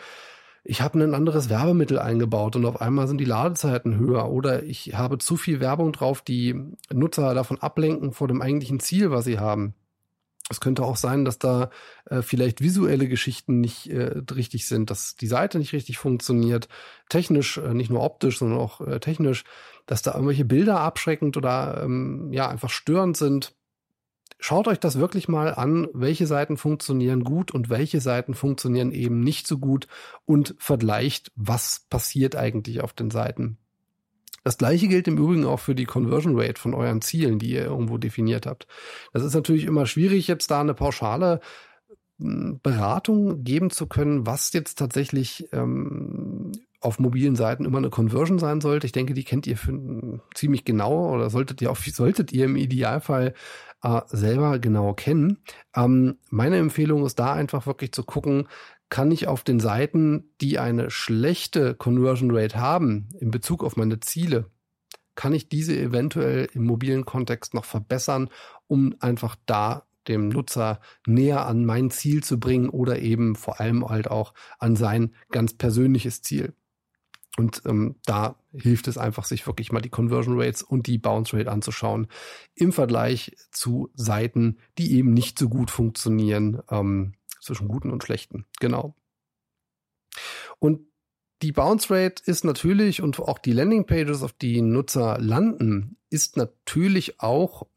ich 0.67 0.81
habe 0.81 0.99
ein 0.99 1.13
anderes 1.13 1.49
Werbemittel 1.49 1.99
eingebaut 1.99 2.55
und 2.55 2.65
auf 2.65 2.81
einmal 2.81 3.07
sind 3.07 3.19
die 3.19 3.25
Ladezeiten 3.25 3.97
höher 3.97 4.29
oder 4.29 4.63
ich 4.63 4.95
habe 4.95 5.19
zu 5.19 5.37
viel 5.37 5.59
Werbung 5.59 5.93
drauf, 5.93 6.21
die 6.21 6.55
Nutzer 6.91 7.35
davon 7.35 7.59
ablenken 7.59 8.11
vor 8.11 8.27
dem 8.27 8.41
eigentlichen 8.41 8.79
Ziel, 8.79 9.11
was 9.11 9.25
sie 9.25 9.39
haben. 9.39 9.75
Es 10.49 10.59
könnte 10.59 10.83
auch 10.83 10.95
sein, 10.95 11.23
dass 11.23 11.39
da 11.39 11.69
äh, 12.05 12.21
vielleicht 12.21 12.61
visuelle 12.61 13.07
Geschichten 13.07 13.61
nicht 13.61 13.89
äh, 13.89 14.21
richtig 14.35 14.67
sind, 14.67 14.89
dass 14.89 15.15
die 15.15 15.27
Seite 15.27 15.57
nicht 15.59 15.73
richtig 15.73 15.97
funktioniert, 15.97 16.67
technisch, 17.09 17.57
äh, 17.57 17.73
nicht 17.73 17.89
nur 17.89 18.01
optisch, 18.03 18.39
sondern 18.39 18.59
auch 18.59 18.81
äh, 18.81 18.99
technisch, 18.99 19.43
dass 19.85 20.01
da 20.01 20.13
irgendwelche 20.13 20.45
Bilder 20.45 20.79
abschreckend 20.79 21.37
oder 21.37 21.81
ähm, 21.83 22.31
ja 22.31 22.47
einfach 22.47 22.69
störend 22.69 23.17
sind. 23.17 23.55
Schaut 24.37 24.67
euch 24.67 24.79
das 24.79 24.99
wirklich 24.99 25.27
mal 25.27 25.53
an, 25.53 25.87
welche 25.93 26.27
Seiten 26.27 26.57
funktionieren 26.57 27.23
gut 27.23 27.51
und 27.51 27.69
welche 27.69 28.01
Seiten 28.01 28.33
funktionieren 28.33 28.91
eben 28.91 29.21
nicht 29.21 29.47
so 29.47 29.57
gut 29.57 29.87
und 30.25 30.55
vergleicht, 30.57 31.31
was 31.35 31.85
passiert 31.89 32.35
eigentlich 32.35 32.81
auf 32.81 32.93
den 32.93 33.11
Seiten. 33.11 33.57
Das 34.45 34.59
gleiche 34.59 34.87
gilt 34.87 35.07
im 35.07 35.17
Übrigen 35.17 35.45
auch 35.45 35.59
für 35.59 35.73
die 35.73 35.85
Conversion 35.85 36.39
Rate 36.39 36.61
von 36.61 36.75
euren 36.75 37.01
Zielen, 37.01 37.39
die 37.39 37.49
ihr 37.49 37.65
irgendwo 37.65 37.97
definiert 37.97 38.45
habt. 38.45 38.67
Das 39.11 39.23
ist 39.23 39.33
natürlich 39.33 39.65
immer 39.65 39.87
schwierig, 39.87 40.27
jetzt 40.27 40.51
da 40.51 40.61
eine 40.61 40.75
pauschale 40.75 41.39
hm, 42.19 42.59
Beratung 42.61 43.43
geben 43.43 43.71
zu 43.71 43.87
können, 43.87 44.27
was 44.27 44.53
jetzt 44.53 44.77
tatsächlich 44.77 45.49
ähm, 45.51 46.51
auf 46.79 46.99
mobilen 46.99 47.35
Seiten 47.35 47.65
immer 47.65 47.79
eine 47.79 47.89
Conversion 47.89 48.37
sein 48.37 48.61
sollte. 48.61 48.85
Ich 48.85 48.91
denke, 48.91 49.15
die 49.15 49.23
kennt 49.23 49.47
ihr 49.47 49.57
für, 49.57 50.21
ziemlich 50.35 50.63
genau 50.63 51.11
oder 51.11 51.31
solltet 51.31 51.59
ihr 51.63 51.71
auf, 51.71 51.83
solltet 51.83 52.31
ihr 52.31 52.45
im 52.45 52.55
Idealfall 52.55 53.33
äh, 53.85 54.01
selber 54.07 54.57
genau 54.57 54.93
kennen. 54.93 55.37
Ähm, 55.75 56.17
meine 56.31 56.57
Empfehlung 56.57 57.05
ist 57.05 57.19
da 57.19 57.33
einfach 57.33 57.67
wirklich 57.67 57.91
zu 57.91 58.03
gucken, 58.03 58.47
kann 58.89 59.11
ich 59.11 59.27
auf 59.27 59.43
den 59.43 59.59
Seiten, 59.59 60.31
die 60.41 60.57
eine 60.57 60.89
schlechte 60.89 61.75
Conversion 61.75 62.31
Rate 62.31 62.59
haben 62.59 63.09
in 63.19 63.29
Bezug 63.29 63.63
auf 63.63 63.77
meine 63.77 63.99
Ziele, 63.99 64.49
kann 65.13 65.33
ich 65.33 65.49
diese 65.49 65.77
eventuell 65.77 66.49
im 66.53 66.65
mobilen 66.65 67.05
Kontext 67.05 67.53
noch 67.53 67.65
verbessern, 67.65 68.29
um 68.67 68.95
einfach 68.99 69.35
da 69.45 69.85
dem 70.07 70.29
Nutzer 70.29 70.81
näher 71.05 71.45
an 71.45 71.65
mein 71.65 71.91
Ziel 71.91 72.23
zu 72.23 72.39
bringen 72.39 72.69
oder 72.69 72.99
eben 72.99 73.35
vor 73.35 73.59
allem 73.59 73.87
halt 73.87 74.09
auch 74.09 74.33
an 74.59 74.75
sein 74.75 75.13
ganz 75.29 75.53
persönliches 75.53 76.21
Ziel. 76.21 76.53
Und 77.37 77.61
ähm, 77.65 77.95
da 78.05 78.37
hilft 78.53 78.87
es 78.87 78.97
einfach, 78.97 79.25
sich 79.25 79.45
wirklich 79.45 79.71
mal 79.71 79.81
die 79.81 79.89
Conversion 79.89 80.39
Rates 80.39 80.63
und 80.63 80.87
die 80.87 80.97
Bounce 80.97 81.35
Rate 81.35 81.51
anzuschauen 81.51 82.07
im 82.55 82.71
Vergleich 82.71 83.35
zu 83.51 83.89
Seiten, 83.93 84.57
die 84.77 84.93
eben 84.93 85.13
nicht 85.13 85.37
so 85.37 85.49
gut 85.49 85.69
funktionieren, 85.69 86.61
ähm, 86.69 87.13
zwischen 87.41 87.67
guten 87.67 87.91
und 87.91 88.03
schlechten. 88.03 88.45
Genau. 88.59 88.95
Und 90.59 90.87
die 91.41 91.51
Bounce 91.51 91.93
Rate 91.93 92.23
ist 92.25 92.45
natürlich 92.45 93.01
und 93.01 93.19
auch 93.19 93.37
die 93.37 93.51
Landing 93.51 93.85
Pages, 93.85 94.23
auf 94.23 94.33
die 94.33 94.61
Nutzer 94.61 95.19
landen, 95.19 95.97
ist 96.09 96.37
natürlich 96.37 97.19
auch 97.19 97.67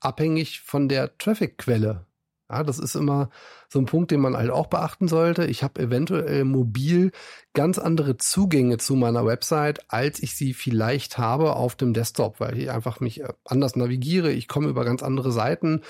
abhängig 0.00 0.60
von 0.60 0.88
der 0.88 1.16
Traffic-Quelle. 1.16 2.06
Ja, 2.50 2.64
das 2.64 2.78
ist 2.80 2.96
immer 2.96 3.30
so 3.68 3.78
ein 3.78 3.86
Punkt, 3.86 4.10
den 4.10 4.20
man 4.20 4.36
halt 4.36 4.50
auch 4.50 4.66
beachten 4.66 5.06
sollte. 5.06 5.44
Ich 5.46 5.62
habe 5.62 5.80
eventuell 5.80 6.44
mobil 6.44 7.12
ganz 7.54 7.78
andere 7.78 8.16
Zugänge 8.16 8.78
zu 8.78 8.96
meiner 8.96 9.24
Website, 9.24 9.80
als 9.88 10.20
ich 10.20 10.34
sie 10.34 10.52
vielleicht 10.52 11.16
habe 11.16 11.54
auf 11.54 11.76
dem 11.76 11.94
Desktop, 11.94 12.40
weil 12.40 12.58
ich 12.58 12.70
einfach 12.70 12.98
mich 12.98 13.20
äh, 13.20 13.32
anders 13.44 13.76
navigiere. 13.76 14.32
Ich 14.32 14.48
komme 14.48 14.68
über 14.68 14.84
ganz 14.84 15.02
andere 15.02 15.30
Seiten 15.30 15.82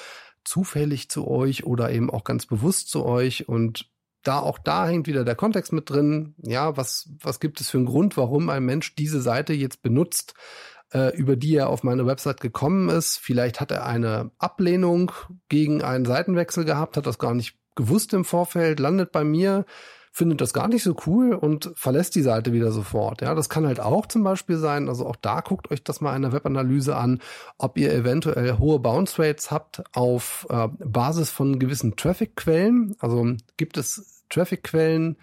zufällig 0.44 1.08
zu 1.08 1.26
euch 1.28 1.64
oder 1.64 1.90
eben 1.90 2.10
auch 2.10 2.24
ganz 2.24 2.44
bewusst 2.46 2.90
zu 2.90 3.04
euch 3.04 3.48
und 3.48 3.90
da 4.22 4.38
auch 4.38 4.58
da 4.58 4.86
hängt 4.86 5.06
wieder 5.06 5.24
der 5.24 5.34
Kontext 5.34 5.72
mit 5.72 5.88
drin. 5.88 6.34
Ja, 6.42 6.76
was, 6.76 7.08
was 7.22 7.40
gibt 7.40 7.60
es 7.62 7.70
für 7.70 7.78
einen 7.78 7.86
Grund, 7.86 8.18
warum 8.18 8.50
ein 8.50 8.64
Mensch 8.64 8.94
diese 8.94 9.22
Seite 9.22 9.54
jetzt 9.54 9.80
benutzt? 9.80 10.34
Äh, 10.92 11.16
über 11.16 11.36
die 11.36 11.54
er 11.54 11.68
auf 11.68 11.82
meine 11.82 12.06
Website 12.06 12.40
gekommen 12.40 12.88
ist. 12.88 13.18
Vielleicht 13.18 13.60
hat 13.60 13.70
er 13.70 13.86
eine 13.86 14.30
Ablehnung 14.38 15.12
gegen 15.48 15.82
einen 15.82 16.04
Seitenwechsel 16.04 16.64
gehabt, 16.64 16.96
hat 16.96 17.06
das 17.06 17.18
gar 17.18 17.34
nicht 17.34 17.56
gewusst 17.76 18.12
im 18.12 18.24
Vorfeld, 18.24 18.80
landet 18.80 19.12
bei 19.12 19.24
mir, 19.24 19.64
findet 20.12 20.40
das 20.40 20.52
gar 20.52 20.68
nicht 20.68 20.82
so 20.82 20.96
cool 21.06 21.32
und 21.32 21.70
verlässt 21.74 22.14
die 22.16 22.22
Seite 22.22 22.52
wieder 22.52 22.72
sofort. 22.72 23.22
Ja, 23.22 23.34
das 23.34 23.48
kann 23.48 23.66
halt 23.66 23.80
auch 23.80 24.06
zum 24.06 24.24
Beispiel 24.24 24.56
sein. 24.56 24.88
Also 24.88 25.06
auch 25.06 25.16
da 25.16 25.40
guckt 25.40 25.70
euch 25.70 25.84
das 25.84 26.00
mal 26.00 26.16
in 26.16 26.22
der 26.22 26.32
Webanalyse 26.32 26.96
an, 26.96 27.20
ob 27.58 27.78
ihr 27.78 27.92
eventuell 27.92 28.58
hohe 28.58 28.80
Bounce 28.80 29.22
Rates 29.22 29.50
habt 29.50 29.82
auf 29.92 30.46
äh, 30.50 30.68
Basis 30.78 31.30
von 31.30 31.58
gewissen 31.58 31.96
Traffic-Quellen. 31.96 32.96
Also 32.98 33.34
gibt 33.56 33.76
es 33.76 34.24
Traffic-Quellen, 34.30 35.16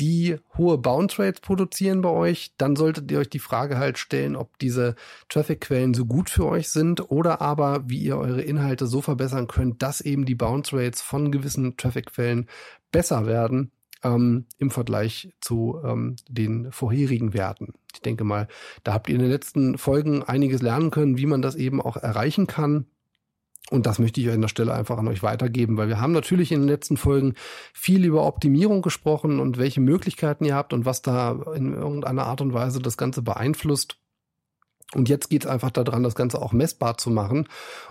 die 0.00 0.36
hohe 0.56 0.78
Bounce 0.78 1.18
Rates 1.18 1.40
produzieren 1.40 2.02
bei 2.02 2.10
euch, 2.10 2.52
dann 2.56 2.76
solltet 2.76 3.10
ihr 3.10 3.18
euch 3.18 3.30
die 3.30 3.38
Frage 3.38 3.78
halt 3.78 3.98
stellen, 3.98 4.36
ob 4.36 4.58
diese 4.58 4.94
Traffic-Quellen 5.28 5.94
so 5.94 6.06
gut 6.06 6.30
für 6.30 6.46
euch 6.46 6.68
sind 6.68 7.10
oder 7.10 7.40
aber 7.40 7.88
wie 7.88 7.98
ihr 7.98 8.16
eure 8.16 8.42
Inhalte 8.42 8.86
so 8.86 9.00
verbessern 9.00 9.48
könnt, 9.48 9.82
dass 9.82 10.00
eben 10.00 10.24
die 10.24 10.34
Bounce 10.34 10.76
Rates 10.76 11.02
von 11.02 11.32
gewissen 11.32 11.76
Traffic-Quellen 11.76 12.48
besser 12.92 13.26
werden 13.26 13.72
ähm, 14.04 14.46
im 14.58 14.70
Vergleich 14.70 15.32
zu 15.40 15.80
ähm, 15.84 16.16
den 16.28 16.70
vorherigen 16.72 17.34
Werten. 17.34 17.74
Ich 17.92 18.00
denke 18.00 18.24
mal, 18.24 18.48
da 18.84 18.92
habt 18.92 19.08
ihr 19.08 19.16
in 19.16 19.22
den 19.22 19.30
letzten 19.30 19.78
Folgen 19.78 20.22
einiges 20.22 20.62
lernen 20.62 20.90
können, 20.90 21.18
wie 21.18 21.26
man 21.26 21.42
das 21.42 21.56
eben 21.56 21.80
auch 21.80 21.96
erreichen 21.96 22.46
kann. 22.46 22.86
Und 23.70 23.84
das 23.84 23.98
möchte 23.98 24.20
ich 24.20 24.30
an 24.30 24.40
der 24.40 24.48
Stelle 24.48 24.72
einfach 24.72 24.96
an 24.96 25.08
euch 25.08 25.22
weitergeben, 25.22 25.76
weil 25.76 25.88
wir 25.88 26.00
haben 26.00 26.12
natürlich 26.12 26.52
in 26.52 26.60
den 26.60 26.68
letzten 26.68 26.96
Folgen 26.96 27.34
viel 27.74 28.04
über 28.04 28.26
Optimierung 28.26 28.80
gesprochen 28.80 29.40
und 29.40 29.58
welche 29.58 29.80
Möglichkeiten 29.80 30.44
ihr 30.44 30.54
habt 30.54 30.72
und 30.72 30.86
was 30.86 31.02
da 31.02 31.38
in 31.54 31.74
irgendeiner 31.74 32.24
Art 32.26 32.40
und 32.40 32.54
Weise 32.54 32.80
das 32.80 32.96
Ganze 32.96 33.20
beeinflusst. 33.20 33.98
Und 34.94 35.10
jetzt 35.10 35.28
geht 35.28 35.44
es 35.44 35.50
einfach 35.50 35.70
daran, 35.70 36.02
das 36.02 36.14
Ganze 36.14 36.40
auch 36.40 36.52
messbar 36.52 36.96
zu 36.96 37.10
machen. 37.10 37.46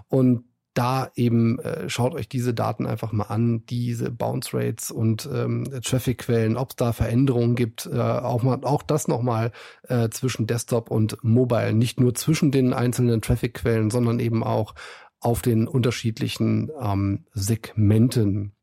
Und 0.08 0.46
da 0.78 1.10
eben 1.16 1.58
äh, 1.60 1.90
schaut 1.90 2.14
euch 2.14 2.30
diese 2.30 2.54
Daten 2.54 2.86
einfach 2.86 3.12
mal 3.12 3.26
an, 3.26 3.66
diese 3.66 4.12
Bounce 4.12 4.56
Rates 4.56 4.92
und 4.92 5.28
ähm, 5.32 5.66
Traffic-Quellen, 5.84 6.56
ob 6.56 6.72
es 6.72 6.76
da 6.76 6.94
Veränderungen 6.94 7.56
gibt, 7.56 7.88
äh, 7.92 8.00
auch 8.00 8.44
mal 8.44 8.60
auch 8.64 8.84
das 8.84 9.08
nochmal 9.08 9.52
äh, 9.88 10.10
zwischen 10.10 10.46
Desktop 10.46 10.92
und 10.92 11.24
Mobile, 11.24 11.74
nicht 11.74 12.00
nur 12.00 12.14
zwischen 12.14 12.52
den 12.52 12.74
einzelnen 12.74 13.22
Traffic-Quellen, 13.22 13.90
sondern 13.90 14.20
eben 14.20 14.44
auch 14.44 14.76
auf 15.20 15.42
den 15.42 15.68
unterschiedlichen 15.68 16.72
ähm, 16.80 17.26
Segmenten. 17.34 18.54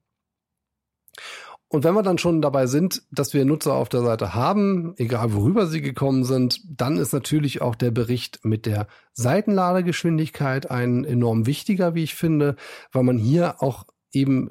Und 1.68 1.82
wenn 1.82 1.94
wir 1.94 2.04
dann 2.04 2.18
schon 2.18 2.40
dabei 2.40 2.66
sind, 2.66 3.02
dass 3.10 3.34
wir 3.34 3.44
Nutzer 3.44 3.74
auf 3.74 3.88
der 3.88 4.02
Seite 4.02 4.32
haben, 4.34 4.94
egal 4.96 5.32
worüber 5.32 5.66
sie 5.66 5.80
gekommen 5.80 6.22
sind, 6.22 6.60
dann 6.64 6.98
ist 6.98 7.12
natürlich 7.12 7.62
auch 7.62 7.74
der 7.74 7.90
Bericht 7.90 8.44
mit 8.44 8.64
der 8.64 8.86
Seitenladegeschwindigkeit 9.12 10.70
ein 10.70 11.04
enorm 11.04 11.46
wichtiger, 11.46 11.96
wie 11.96 12.04
ich 12.04 12.14
finde, 12.14 12.54
weil 12.92 13.02
man 13.02 13.18
hier 13.18 13.60
auch 13.60 13.86
eben 14.12 14.50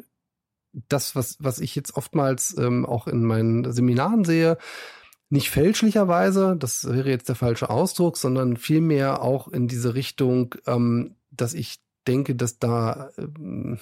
das, 0.74 1.15
was, 1.15 1.38
was 1.39 1.60
ich 1.60 1.75
jetzt 1.75 1.95
oftmals 1.95 2.57
ähm, 2.57 2.86
auch 2.86 3.07
in 3.07 3.24
meinen 3.24 3.72
Seminaren 3.72 4.25
sehe, 4.25 4.57
nicht 5.29 5.50
fälschlicherweise, 5.50 6.55
das 6.57 6.86
wäre 6.86 7.10
jetzt 7.10 7.29
der 7.29 7.36
falsche 7.36 7.69
Ausdruck, 7.69 8.17
sondern 8.17 8.57
vielmehr 8.57 9.22
auch 9.22 9.48
in 9.48 9.67
diese 9.67 9.95
Richtung, 9.95 10.55
ähm, 10.67 11.15
dass 11.31 11.53
ich 11.53 11.83
denke, 12.03 12.36
dass 12.36 12.60
da 12.60 13.10
ähm, 13.17 13.79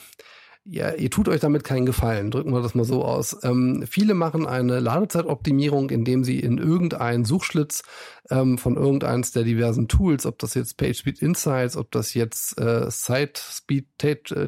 ja, 0.64 0.94
ihr 0.94 1.10
tut 1.10 1.28
euch 1.28 1.40
damit 1.40 1.64
keinen 1.64 1.88
Gefallen, 1.88 2.30
drücken 2.30 2.54
wir 2.54 2.62
das 2.62 2.76
mal 2.76 2.84
so 2.84 3.04
aus. 3.04 3.36
Ähm, 3.44 3.84
viele 3.90 4.14
machen 4.14 4.46
eine 4.46 4.80
Ladezeitoptimierung, 4.80 5.90
indem 5.90 6.24
sie 6.24 6.40
in 6.40 6.60
irgendeinen 6.60 7.26
Suchschlitz 7.26 7.82
ähm, 8.30 8.60
von 8.60 8.76
irgendeins 8.78 9.32
der 9.32 9.44
diversen 9.44 9.88
Tools, 9.88 10.28
ob 10.28 10.38
das 10.38 10.54
jetzt 10.54 10.78
PageSpeed 10.78 11.20
Insights, 11.20 11.78
ob 11.78 11.90
das 11.90 12.14
jetzt 12.14 12.60
äh, 12.60 12.92
SiteSpeed 12.92 13.88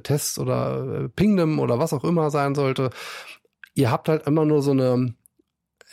Tests 0.03 0.37
oder 0.37 1.05
äh, 1.05 1.09
Pingdom 1.09 1.57
oder 1.57 1.79
was 1.79 1.93
auch 1.93 2.03
immer 2.03 2.29
sein 2.29 2.53
sollte, 2.53 2.91
ihr 3.73 3.89
habt 3.89 4.07
halt 4.07 4.27
immer 4.27 4.45
nur 4.45 4.61
so 4.61 4.71
eine 4.71 5.15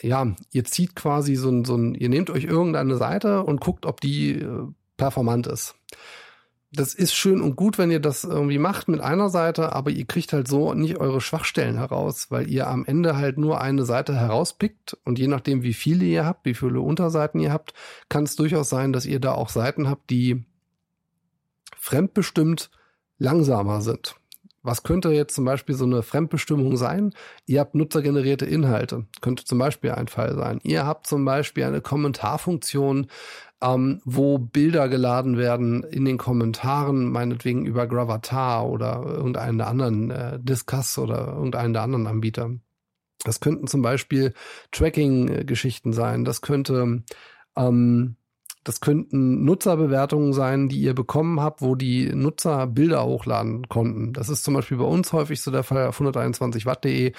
ja, 0.02 0.34
ihr 0.50 0.64
zieht 0.64 0.96
quasi 0.96 1.34
so 1.34 1.50
ein, 1.50 1.64
so 1.66 1.76
ein, 1.76 1.94
ihr 1.94 2.08
nehmt 2.08 2.30
euch 2.30 2.44
irgendeine 2.44 2.96
Seite 2.96 3.42
und 3.42 3.60
guckt, 3.60 3.84
ob 3.84 4.00
die 4.00 4.32
äh, 4.40 4.66
performant 4.96 5.46
ist 5.46 5.74
das 6.72 6.94
ist 6.94 7.14
schön 7.14 7.40
und 7.40 7.56
gut, 7.56 7.78
wenn 7.78 7.90
ihr 7.90 7.98
das 7.98 8.22
irgendwie 8.22 8.58
macht 8.58 8.86
mit 8.86 9.00
einer 9.00 9.28
Seite, 9.28 9.72
aber 9.72 9.90
ihr 9.90 10.04
kriegt 10.04 10.32
halt 10.32 10.46
so 10.46 10.72
nicht 10.72 10.98
eure 10.98 11.20
Schwachstellen 11.20 11.76
heraus, 11.76 12.30
weil 12.30 12.48
ihr 12.48 12.68
am 12.68 12.84
Ende 12.84 13.16
halt 13.16 13.38
nur 13.38 13.60
eine 13.60 13.84
Seite 13.84 14.14
herauspickt 14.14 14.96
und 15.04 15.18
je 15.18 15.26
nachdem, 15.26 15.64
wie 15.64 15.74
viele 15.74 16.04
ihr 16.04 16.24
habt, 16.24 16.46
wie 16.46 16.54
viele 16.54 16.80
Unterseiten 16.80 17.40
ihr 17.40 17.52
habt, 17.52 17.74
kann 18.08 18.22
es 18.22 18.36
durchaus 18.36 18.68
sein, 18.68 18.92
dass 18.92 19.04
ihr 19.04 19.18
da 19.18 19.32
auch 19.32 19.48
Seiten 19.48 19.88
habt, 19.88 20.10
die 20.10 20.44
fremdbestimmt 21.76 22.70
langsamer 23.18 23.80
sind. 23.80 24.14
Was 24.62 24.82
könnte 24.82 25.08
jetzt 25.10 25.34
zum 25.34 25.46
Beispiel 25.46 25.74
so 25.74 25.86
eine 25.86 26.02
Fremdbestimmung 26.02 26.76
sein? 26.76 27.14
Ihr 27.46 27.60
habt 27.60 27.74
nutzergenerierte 27.74 28.44
Inhalte. 28.44 29.06
Könnte 29.22 29.44
zum 29.44 29.58
Beispiel 29.58 29.92
ein 29.92 30.06
Fall 30.06 30.34
sein. 30.36 30.60
Ihr 30.62 30.84
habt 30.84 31.06
zum 31.06 31.24
Beispiel 31.24 31.64
eine 31.64 31.80
Kommentarfunktion, 31.80 33.06
ähm, 33.62 34.00
wo 34.04 34.38
Bilder 34.38 34.88
geladen 34.88 35.36
werden 35.36 35.82
in 35.84 36.04
den 36.04 36.18
Kommentaren, 36.18 37.10
meinetwegen 37.10 37.66
über 37.66 37.86
Gravatar 37.86 38.68
oder 38.68 39.02
irgendeinen 39.04 39.58
der 39.58 39.66
anderen 39.66 40.10
äh, 40.10 40.38
Discuss 40.40 40.98
oder 40.98 41.28
irgendeinen 41.28 41.72
der 41.72 41.82
anderen 41.82 42.06
Anbieter. 42.06 42.50
Das 43.24 43.40
könnten 43.40 43.66
zum 43.66 43.82
Beispiel 43.82 44.32
Tracking-Geschichten 44.72 45.92
sein. 45.92 46.24
Das 46.24 46.40
könnte 46.40 47.02
ähm, 47.56 48.16
das 48.64 48.80
könnten 48.80 49.44
Nutzerbewertungen 49.44 50.34
sein, 50.34 50.68
die 50.68 50.80
ihr 50.80 50.94
bekommen 50.94 51.40
habt, 51.40 51.62
wo 51.62 51.74
die 51.74 52.14
Nutzer 52.14 52.66
Bilder 52.66 53.06
hochladen 53.06 53.68
konnten. 53.68 54.12
Das 54.12 54.28
ist 54.28 54.44
zum 54.44 54.52
Beispiel 54.52 54.76
bei 54.76 54.84
uns 54.84 55.14
häufig 55.14 55.40
so 55.40 55.50
der 55.50 55.62
Fall 55.62 55.86
auf 55.86 55.98
121watt.de, 55.98 57.12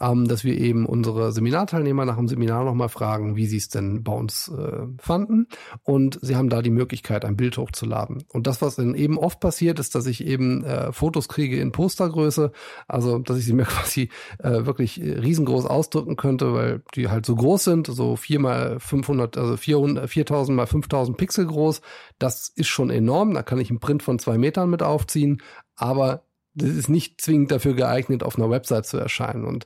ähm, 0.00 0.28
dass 0.28 0.42
wir 0.42 0.58
eben 0.58 0.86
unsere 0.86 1.30
Seminarteilnehmer 1.30 2.04
nach 2.04 2.16
dem 2.16 2.26
Seminar 2.26 2.64
nochmal 2.64 2.88
fragen, 2.88 3.36
wie 3.36 3.46
sie 3.46 3.58
es 3.58 3.68
denn 3.68 4.02
bei 4.02 4.12
uns 4.12 4.48
äh, 4.48 4.86
fanden. 4.98 5.46
Und 5.84 6.18
sie 6.20 6.34
haben 6.34 6.48
da 6.48 6.62
die 6.62 6.70
Möglichkeit, 6.70 7.24
ein 7.24 7.36
Bild 7.36 7.58
hochzuladen. 7.58 8.24
Und 8.32 8.48
das, 8.48 8.60
was 8.60 8.74
dann 8.74 8.96
eben 8.96 9.18
oft 9.18 9.38
passiert, 9.38 9.78
ist, 9.78 9.94
dass 9.94 10.06
ich 10.06 10.26
eben 10.26 10.64
äh, 10.64 10.92
Fotos 10.92 11.28
kriege 11.28 11.60
in 11.60 11.70
Postergröße, 11.70 12.50
also 12.88 13.20
dass 13.20 13.38
ich 13.38 13.44
sie 13.44 13.52
mir 13.52 13.64
quasi 13.66 14.08
äh, 14.38 14.66
wirklich 14.66 15.00
riesengroß 15.00 15.64
ausdrücken 15.66 16.16
könnte, 16.16 16.54
weil 16.54 16.82
die 16.96 17.08
halt 17.08 17.24
so 17.24 17.36
groß 17.36 17.62
sind, 17.62 17.86
so 17.86 18.16
vier 18.16 18.40
mal 18.40 18.80
500, 18.80 19.38
also 19.38 19.56
400, 19.56 20.10
4000 20.10 20.56
mal 20.56 20.66
5000 20.66 20.87
5000 20.88 21.16
Pixel 21.16 21.46
groß. 21.46 21.80
Das 22.18 22.48
ist 22.48 22.68
schon 22.68 22.90
enorm. 22.90 23.34
Da 23.34 23.42
kann 23.42 23.60
ich 23.60 23.70
einen 23.70 23.80
Print 23.80 24.02
von 24.02 24.18
zwei 24.18 24.38
Metern 24.38 24.70
mit 24.70 24.82
aufziehen. 24.82 25.42
Aber 25.76 26.24
das 26.54 26.70
ist 26.70 26.88
nicht 26.88 27.20
zwingend 27.20 27.52
dafür 27.52 27.74
geeignet, 27.74 28.22
auf 28.22 28.36
einer 28.36 28.50
Website 28.50 28.86
zu 28.86 28.96
erscheinen. 28.96 29.44
Und 29.44 29.64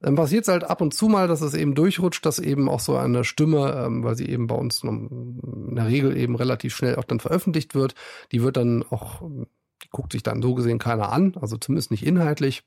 dann 0.00 0.16
passiert 0.16 0.42
es 0.42 0.48
halt 0.48 0.64
ab 0.64 0.80
und 0.80 0.92
zu 0.92 1.08
mal, 1.08 1.28
dass 1.28 1.40
es 1.40 1.54
eben 1.54 1.74
durchrutscht, 1.74 2.26
dass 2.26 2.38
eben 2.38 2.68
auch 2.68 2.80
so 2.80 2.96
eine 2.96 3.24
Stimme, 3.24 3.84
ähm, 3.86 4.04
weil 4.04 4.16
sie 4.16 4.28
eben 4.28 4.46
bei 4.46 4.54
uns 4.54 4.82
in 4.82 5.74
der 5.74 5.86
Regel 5.86 6.16
eben 6.16 6.34
relativ 6.34 6.74
schnell 6.74 6.96
auch 6.96 7.04
dann 7.04 7.20
veröffentlicht 7.20 7.74
wird, 7.74 7.94
die 8.32 8.42
wird 8.42 8.56
dann 8.56 8.82
auch, 8.90 9.22
die 9.82 9.88
guckt 9.90 10.12
sich 10.12 10.22
dann 10.22 10.42
so 10.42 10.54
gesehen 10.54 10.78
keiner 10.78 11.12
an, 11.12 11.36
also 11.40 11.56
zumindest 11.56 11.90
nicht 11.90 12.04
inhaltlich. 12.04 12.64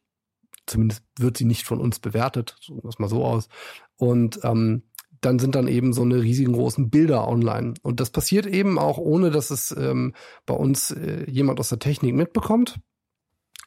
Zumindest 0.65 1.03
wird 1.17 1.37
sie 1.37 1.45
nicht 1.45 1.65
von 1.65 1.79
uns 1.79 1.99
bewertet, 1.99 2.57
sagen 2.59 2.81
wir 2.83 2.93
mal 2.97 3.07
so 3.07 3.23
aus. 3.23 3.47
Und 3.95 4.39
ähm, 4.43 4.83
dann 5.21 5.39
sind 5.39 5.55
dann 5.55 5.67
eben 5.67 5.93
so 5.93 6.01
eine 6.01 6.21
riesigen 6.21 6.53
großen 6.53 6.89
Bilder 6.89 7.27
online. 7.27 7.73
Und 7.81 7.99
das 7.99 8.09
passiert 8.09 8.45
eben 8.45 8.77
auch, 8.79 8.97
ohne 8.97 9.31
dass 9.31 9.51
es 9.51 9.75
ähm, 9.77 10.13
bei 10.45 10.53
uns 10.53 10.91
äh, 10.91 11.29
jemand 11.29 11.59
aus 11.59 11.69
der 11.69 11.79
Technik 11.79 12.15
mitbekommt. 12.15 12.79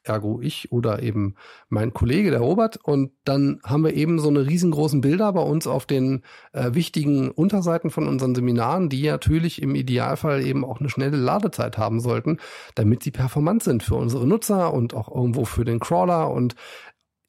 Ergo 0.03 0.41
ich 0.41 0.73
oder 0.73 1.03
eben 1.03 1.35
mein 1.69 1.93
Kollege, 1.93 2.31
der 2.31 2.41
Robert. 2.41 2.79
Und 2.83 3.13
dann 3.25 3.61
haben 3.65 3.85
wir 3.85 3.93
eben 3.95 4.19
so 4.19 4.29
eine 4.29 4.47
riesengroßen 4.47 5.03
Bilder 5.03 5.33
bei 5.33 5.43
uns 5.43 5.67
auf 5.67 5.85
den 5.85 6.23
äh, 6.53 6.73
wichtigen 6.73 7.31
Unterseiten 7.31 7.91
von 7.91 8.09
unseren 8.09 8.35
Seminaren, 8.35 8.89
die 8.89 9.07
natürlich 9.07 9.61
im 9.61 9.75
Idealfall 9.75 10.45
eben 10.47 10.65
auch 10.65 10.81
eine 10.81 10.89
schnelle 10.89 11.19
Ladezeit 11.19 11.77
haben 11.77 12.01
sollten, 12.01 12.39
damit 12.75 13.03
sie 13.03 13.11
performant 13.11 13.63
sind 13.63 13.83
für 13.83 13.97
unsere 13.97 14.27
Nutzer 14.27 14.73
und 14.73 14.95
auch 14.95 15.15
irgendwo 15.15 15.45
für 15.45 15.65
den 15.65 15.81
Crawler. 15.81 16.31
Und 16.31 16.55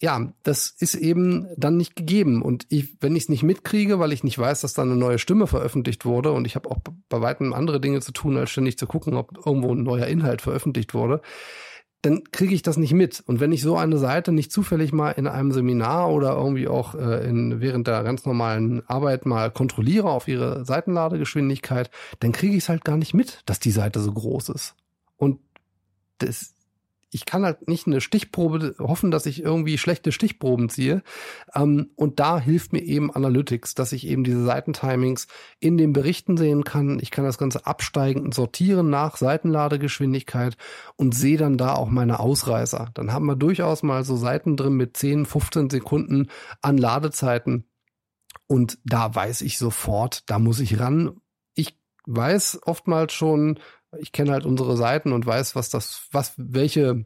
ja, 0.01 0.33
das 0.41 0.73
ist 0.79 0.95
eben 0.95 1.47
dann 1.57 1.77
nicht 1.77 1.95
gegeben. 1.95 2.41
Und 2.41 2.65
ich, 2.69 2.97
wenn 3.01 3.15
ich 3.15 3.23
es 3.23 3.29
nicht 3.29 3.43
mitkriege, 3.43 3.99
weil 3.99 4.11
ich 4.11 4.23
nicht 4.23 4.37
weiß, 4.37 4.61
dass 4.61 4.73
da 4.73 4.81
eine 4.81 4.95
neue 4.95 5.19
Stimme 5.19 5.45
veröffentlicht 5.45 6.05
wurde 6.05 6.31
und 6.31 6.47
ich 6.47 6.55
habe 6.55 6.71
auch 6.71 6.79
bei 7.07 7.21
weitem 7.21 7.53
andere 7.53 7.79
Dinge 7.79 8.01
zu 8.01 8.11
tun, 8.11 8.35
als 8.35 8.49
ständig 8.49 8.79
zu 8.79 8.87
gucken, 8.87 9.13
ob 9.13 9.45
irgendwo 9.45 9.73
ein 9.73 9.83
neuer 9.83 10.07
Inhalt 10.07 10.41
veröffentlicht 10.41 10.95
wurde, 10.95 11.21
dann 12.01 12.23
kriege 12.31 12.55
ich 12.55 12.63
das 12.63 12.77
nicht 12.77 12.93
mit. 12.93 13.21
Und 13.27 13.39
wenn 13.39 13.51
ich 13.51 13.61
so 13.61 13.77
eine 13.77 13.99
Seite 13.99 14.31
nicht 14.31 14.51
zufällig 14.51 14.91
mal 14.91 15.11
in 15.11 15.27
einem 15.27 15.51
Seminar 15.51 16.11
oder 16.11 16.35
irgendwie 16.35 16.67
auch 16.67 16.95
äh, 16.95 17.27
in, 17.29 17.61
während 17.61 17.85
der 17.85 18.01
ganz 18.01 18.25
normalen 18.25 18.81
Arbeit 18.87 19.27
mal 19.27 19.51
kontrolliere 19.51 20.09
auf 20.09 20.27
ihre 20.27 20.65
Seitenladegeschwindigkeit, 20.65 21.91
dann 22.19 22.31
kriege 22.31 22.55
ich 22.55 22.63
es 22.63 22.69
halt 22.69 22.83
gar 22.83 22.97
nicht 22.97 23.13
mit, 23.13 23.43
dass 23.45 23.59
die 23.59 23.69
Seite 23.69 23.99
so 23.99 24.11
groß 24.11 24.49
ist. 24.49 24.73
Und 25.15 25.39
das 26.17 26.55
ich 27.13 27.25
kann 27.25 27.43
halt 27.43 27.67
nicht 27.67 27.87
eine 27.87 27.99
Stichprobe 27.99 28.75
hoffen, 28.79 29.11
dass 29.11 29.25
ich 29.25 29.43
irgendwie 29.43 29.77
schlechte 29.77 30.13
Stichproben 30.13 30.69
ziehe. 30.69 31.03
Ähm, 31.53 31.91
und 31.95 32.19
da 32.19 32.39
hilft 32.39 32.71
mir 32.71 32.81
eben 32.81 33.13
Analytics, 33.13 33.75
dass 33.75 33.91
ich 33.91 34.07
eben 34.07 34.23
diese 34.23 34.43
Seitentimings 34.45 35.27
in 35.59 35.77
den 35.77 35.91
Berichten 35.91 36.37
sehen 36.37 36.63
kann. 36.63 36.99
Ich 37.01 37.11
kann 37.11 37.25
das 37.25 37.37
Ganze 37.37 37.65
absteigen 37.65 38.21
und 38.21 38.33
sortieren 38.33 38.89
nach 38.89 39.17
Seitenladegeschwindigkeit 39.17 40.55
und 40.95 41.13
sehe 41.13 41.37
dann 41.37 41.57
da 41.57 41.75
auch 41.75 41.89
meine 41.89 42.19
Ausreißer. 42.19 42.89
Dann 42.93 43.11
haben 43.11 43.25
wir 43.25 43.35
durchaus 43.35 43.83
mal 43.83 44.05
so 44.05 44.15
Seiten 44.15 44.55
drin 44.55 44.73
mit 44.73 44.95
10, 44.95 45.25
15 45.25 45.69
Sekunden 45.69 46.29
an 46.61 46.77
Ladezeiten. 46.77 47.65
Und 48.47 48.79
da 48.85 49.13
weiß 49.13 49.41
ich 49.41 49.57
sofort, 49.57 50.29
da 50.29 50.39
muss 50.39 50.61
ich 50.61 50.79
ran. 50.79 51.19
Ich 51.55 51.77
weiß 52.05 52.61
oftmals 52.63 53.11
schon, 53.13 53.59
ich 53.99 54.11
kenne 54.11 54.31
halt 54.31 54.45
unsere 54.45 54.77
Seiten 54.77 55.11
und 55.11 55.25
weiß, 55.25 55.55
was 55.55 55.69
das, 55.69 56.07
was, 56.11 56.33
welche, 56.37 57.05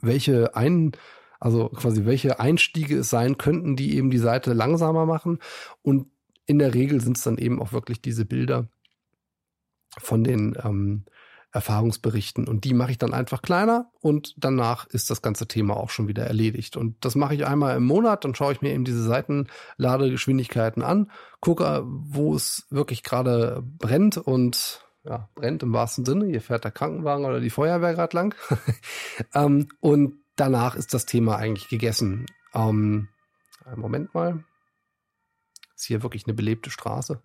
welche 0.00 0.56
ein, 0.56 0.92
also 1.38 1.68
quasi 1.68 2.04
welche 2.04 2.40
Einstiege 2.40 2.98
es 2.98 3.10
sein 3.10 3.38
könnten, 3.38 3.76
die 3.76 3.96
eben 3.96 4.10
die 4.10 4.18
Seite 4.18 4.52
langsamer 4.52 5.06
machen. 5.06 5.38
Und 5.82 6.06
in 6.46 6.58
der 6.58 6.74
Regel 6.74 7.00
sind 7.00 7.16
es 7.16 7.24
dann 7.24 7.38
eben 7.38 7.60
auch 7.60 7.72
wirklich 7.72 8.00
diese 8.00 8.24
Bilder 8.24 8.68
von 9.98 10.24
den 10.24 10.56
ähm, 10.62 11.04
Erfahrungsberichten. 11.52 12.46
Und 12.46 12.64
die 12.64 12.74
mache 12.74 12.90
ich 12.92 12.98
dann 12.98 13.14
einfach 13.14 13.42
kleiner 13.42 13.90
und 14.00 14.34
danach 14.36 14.86
ist 14.86 15.10
das 15.10 15.22
ganze 15.22 15.48
Thema 15.48 15.76
auch 15.76 15.90
schon 15.90 16.06
wieder 16.06 16.24
erledigt. 16.24 16.76
Und 16.76 17.02
das 17.04 17.14
mache 17.14 17.34
ich 17.34 17.46
einmal 17.46 17.76
im 17.76 17.84
Monat, 17.84 18.24
dann 18.24 18.34
schaue 18.34 18.52
ich 18.52 18.62
mir 18.62 18.72
eben 18.72 18.84
diese 18.84 19.02
Seitenladegeschwindigkeiten 19.02 20.82
an, 20.82 21.10
gucke, 21.40 21.82
wo 21.86 22.34
es 22.34 22.66
wirklich 22.70 23.02
gerade 23.02 23.62
brennt 23.64 24.18
und 24.18 24.85
ja, 25.06 25.28
brennt 25.34 25.62
im 25.62 25.72
wahrsten 25.72 26.04
Sinne. 26.04 26.26
Hier 26.26 26.40
fährt 26.40 26.64
der 26.64 26.72
Krankenwagen 26.72 27.24
oder 27.24 27.40
die 27.40 27.50
Feuerwehr 27.50 27.94
gerade 27.94 28.16
lang. 28.16 28.34
ähm, 29.34 29.68
und 29.80 30.14
danach 30.34 30.74
ist 30.74 30.94
das 30.94 31.06
Thema 31.06 31.36
eigentlich 31.36 31.68
gegessen. 31.68 32.26
Ähm, 32.54 33.08
Moment 33.76 34.14
mal. 34.14 34.44
Ist 35.74 35.84
hier 35.84 36.02
wirklich 36.02 36.26
eine 36.26 36.34
belebte 36.34 36.70
Straße. 36.70 37.22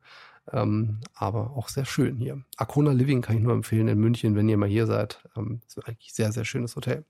Ähm, 0.51 0.99
aber 1.13 1.51
auch 1.55 1.69
sehr 1.69 1.85
schön 1.85 2.17
hier. 2.17 2.43
Arcona 2.57 2.91
Living 2.91 3.21
kann 3.21 3.37
ich 3.37 3.43
nur 3.43 3.53
empfehlen 3.53 3.87
in 3.87 3.99
München, 3.99 4.35
wenn 4.35 4.49
ihr 4.49 4.57
mal 4.57 4.67
hier 4.67 4.87
seid. 4.87 5.23
Ähm, 5.35 5.61
ist 5.67 5.77
eigentlich 5.87 6.13
sehr, 6.13 6.31
sehr 6.31 6.45
schönes 6.45 6.75
Hotel. 6.75 7.05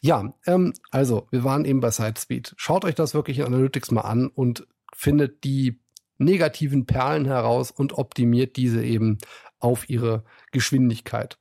Ja, 0.00 0.32
ähm, 0.46 0.72
also 0.90 1.26
wir 1.30 1.44
waren 1.44 1.64
eben 1.64 1.80
bei 1.80 1.90
Sidespeed. 1.90 2.54
Schaut 2.56 2.84
euch 2.84 2.94
das 2.94 3.14
wirklich 3.14 3.38
in 3.38 3.44
Analytics 3.44 3.90
mal 3.90 4.02
an 4.02 4.28
und 4.28 4.66
findet 4.94 5.44
die 5.44 5.80
negativen 6.18 6.86
Perlen 6.86 7.24
heraus 7.24 7.70
und 7.70 7.94
optimiert 7.94 8.56
diese 8.56 8.84
eben 8.84 9.18
auf 9.60 9.88
ihre 9.88 10.24
Geschwindigkeit. 10.50 11.38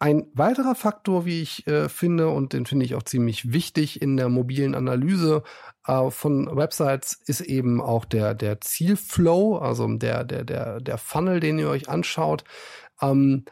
Ein 0.00 0.26
weiterer 0.34 0.74
Faktor, 0.74 1.24
wie 1.24 1.40
ich 1.40 1.66
äh, 1.66 1.88
finde, 1.88 2.28
und 2.28 2.52
den 2.52 2.66
finde 2.66 2.84
ich 2.84 2.94
auch 2.94 3.04
ziemlich 3.04 3.52
wichtig 3.52 4.02
in 4.02 4.16
der 4.16 4.28
mobilen 4.28 4.74
Analyse 4.74 5.44
äh, 5.86 6.10
von 6.10 6.54
Websites, 6.54 7.20
ist 7.26 7.40
eben 7.40 7.80
auch 7.80 8.04
der, 8.04 8.34
der 8.34 8.60
Zielflow, 8.60 9.56
also 9.56 9.86
der, 9.96 10.24
der, 10.24 10.44
der, 10.44 10.80
der 10.80 10.98
Funnel, 10.98 11.40
den 11.40 11.58
ihr 11.58 11.70
euch 11.70 11.88
anschaut. 11.88 12.44
Ähm, 13.00 13.44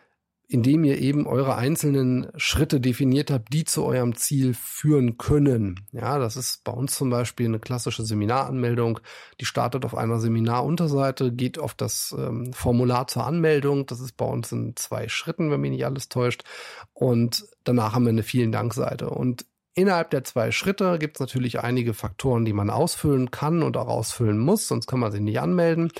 indem 0.52 0.84
ihr 0.84 0.98
eben 0.98 1.26
eure 1.26 1.56
einzelnen 1.56 2.30
Schritte 2.36 2.78
definiert 2.78 3.30
habt, 3.30 3.50
die 3.54 3.64
zu 3.64 3.84
eurem 3.84 4.16
Ziel 4.16 4.52
führen 4.52 5.16
können. 5.16 5.86
Ja, 5.92 6.18
das 6.18 6.36
ist 6.36 6.62
bei 6.62 6.72
uns 6.72 6.94
zum 6.94 7.08
Beispiel 7.08 7.46
eine 7.46 7.58
klassische 7.58 8.04
Seminaranmeldung. 8.04 9.00
Die 9.40 9.46
startet 9.46 9.86
auf 9.86 9.96
einer 9.96 10.20
Seminarunterseite, 10.20 11.32
geht 11.32 11.58
auf 11.58 11.72
das 11.72 12.14
ähm, 12.18 12.52
Formular 12.52 13.06
zur 13.06 13.24
Anmeldung. 13.24 13.86
Das 13.86 14.00
ist 14.00 14.18
bei 14.18 14.26
uns 14.26 14.52
in 14.52 14.76
zwei 14.76 15.08
Schritten, 15.08 15.50
wenn 15.50 15.62
mich 15.62 15.70
nicht 15.70 15.86
alles 15.86 16.10
täuscht. 16.10 16.44
Und 16.92 17.46
danach 17.64 17.94
haben 17.94 18.04
wir 18.04 18.10
eine 18.10 18.22
Vielen 18.22 18.52
Dank-Seite. 18.52 19.08
Und 19.08 19.46
Innerhalb 19.74 20.10
der 20.10 20.22
zwei 20.22 20.52
Schritte 20.52 20.98
gibt 20.98 21.16
es 21.16 21.20
natürlich 21.20 21.60
einige 21.60 21.94
Faktoren, 21.94 22.44
die 22.44 22.52
man 22.52 22.68
ausfüllen 22.68 23.30
kann 23.30 23.62
und 23.62 23.78
auch 23.78 23.88
ausfüllen 23.88 24.38
muss, 24.38 24.68
sonst 24.68 24.86
kann 24.86 25.00
man 25.00 25.10
sich 25.10 25.22
nicht 25.22 25.40
anmelden. 25.40 25.90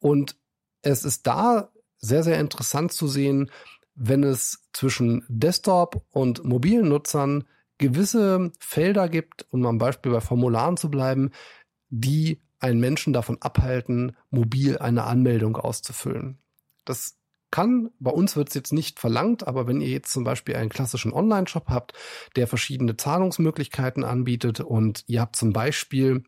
Und 0.00 0.36
es 0.82 1.02
ist 1.02 1.26
da 1.26 1.70
sehr, 1.96 2.24
sehr 2.24 2.38
interessant 2.38 2.92
zu 2.92 3.08
sehen, 3.08 3.50
wenn 3.94 4.24
es 4.24 4.68
zwischen 4.72 5.24
Desktop 5.28 6.04
und 6.10 6.44
mobilen 6.44 6.88
Nutzern 6.88 7.44
gewisse 7.78 8.52
Felder 8.58 9.08
gibt, 9.08 9.46
um 9.50 9.64
am 9.66 9.78
Beispiel 9.78 10.12
bei 10.12 10.20
Formularen 10.20 10.76
zu 10.76 10.90
bleiben, 10.90 11.30
die 11.88 12.40
einen 12.60 12.80
Menschen 12.80 13.12
davon 13.12 13.38
abhalten, 13.40 14.16
mobil 14.30 14.78
eine 14.78 15.04
Anmeldung 15.04 15.56
auszufüllen. 15.56 16.38
Das 16.84 17.18
kann, 17.50 17.90
bei 17.98 18.10
uns 18.10 18.34
wird 18.34 18.48
es 18.48 18.54
jetzt 18.54 18.72
nicht 18.72 18.98
verlangt, 18.98 19.46
aber 19.46 19.66
wenn 19.66 19.80
ihr 19.80 19.88
jetzt 19.88 20.12
zum 20.12 20.24
Beispiel 20.24 20.56
einen 20.56 20.70
klassischen 20.70 21.12
Online-Shop 21.12 21.68
habt, 21.68 21.92
der 22.36 22.46
verschiedene 22.46 22.96
Zahlungsmöglichkeiten 22.96 24.04
anbietet 24.04 24.60
und 24.60 25.04
ihr 25.06 25.20
habt 25.20 25.36
zum 25.36 25.52
Beispiel 25.52 26.24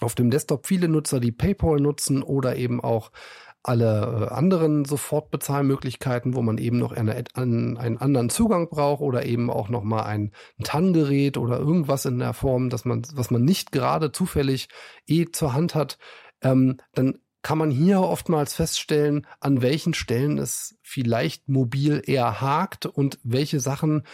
auf 0.00 0.14
dem 0.14 0.30
Desktop 0.30 0.66
viele 0.66 0.88
Nutzer, 0.88 1.20
die 1.20 1.32
PayPal 1.32 1.78
nutzen 1.78 2.22
oder 2.22 2.56
eben 2.56 2.80
auch 2.80 3.12
alle 3.62 4.28
äh, 4.30 4.34
anderen 4.34 4.84
Sofortbezahlmöglichkeiten, 4.84 6.34
wo 6.34 6.42
man 6.42 6.58
eben 6.58 6.78
noch 6.78 6.92
eine, 6.92 7.24
einen, 7.34 7.76
anderen 7.76 8.30
Zugang 8.30 8.68
braucht 8.68 9.02
oder 9.02 9.26
eben 9.26 9.50
auch 9.50 9.68
noch 9.68 9.82
mal 9.82 10.02
ein, 10.02 10.32
ein 10.58 10.64
TAN-Gerät 10.64 11.36
oder 11.36 11.58
irgendwas 11.58 12.04
in 12.06 12.18
der 12.18 12.32
Form, 12.32 12.70
dass 12.70 12.84
man, 12.84 13.02
was 13.14 13.30
man 13.30 13.42
nicht 13.42 13.72
gerade 13.72 14.12
zufällig 14.12 14.68
eh 15.06 15.26
zur 15.30 15.52
Hand 15.52 15.74
hat, 15.74 15.98
ähm, 16.42 16.78
dann 16.94 17.18
kann 17.42 17.58
man 17.58 17.70
hier 17.70 18.00
oftmals 18.00 18.54
feststellen, 18.54 19.26
an 19.40 19.62
welchen 19.62 19.94
Stellen 19.94 20.38
es 20.38 20.76
vielleicht 20.82 21.48
mobil 21.48 22.02
eher 22.04 22.40
hakt 22.40 22.86
und 22.86 23.18
welche 23.22 23.60
Sachen 23.60 24.04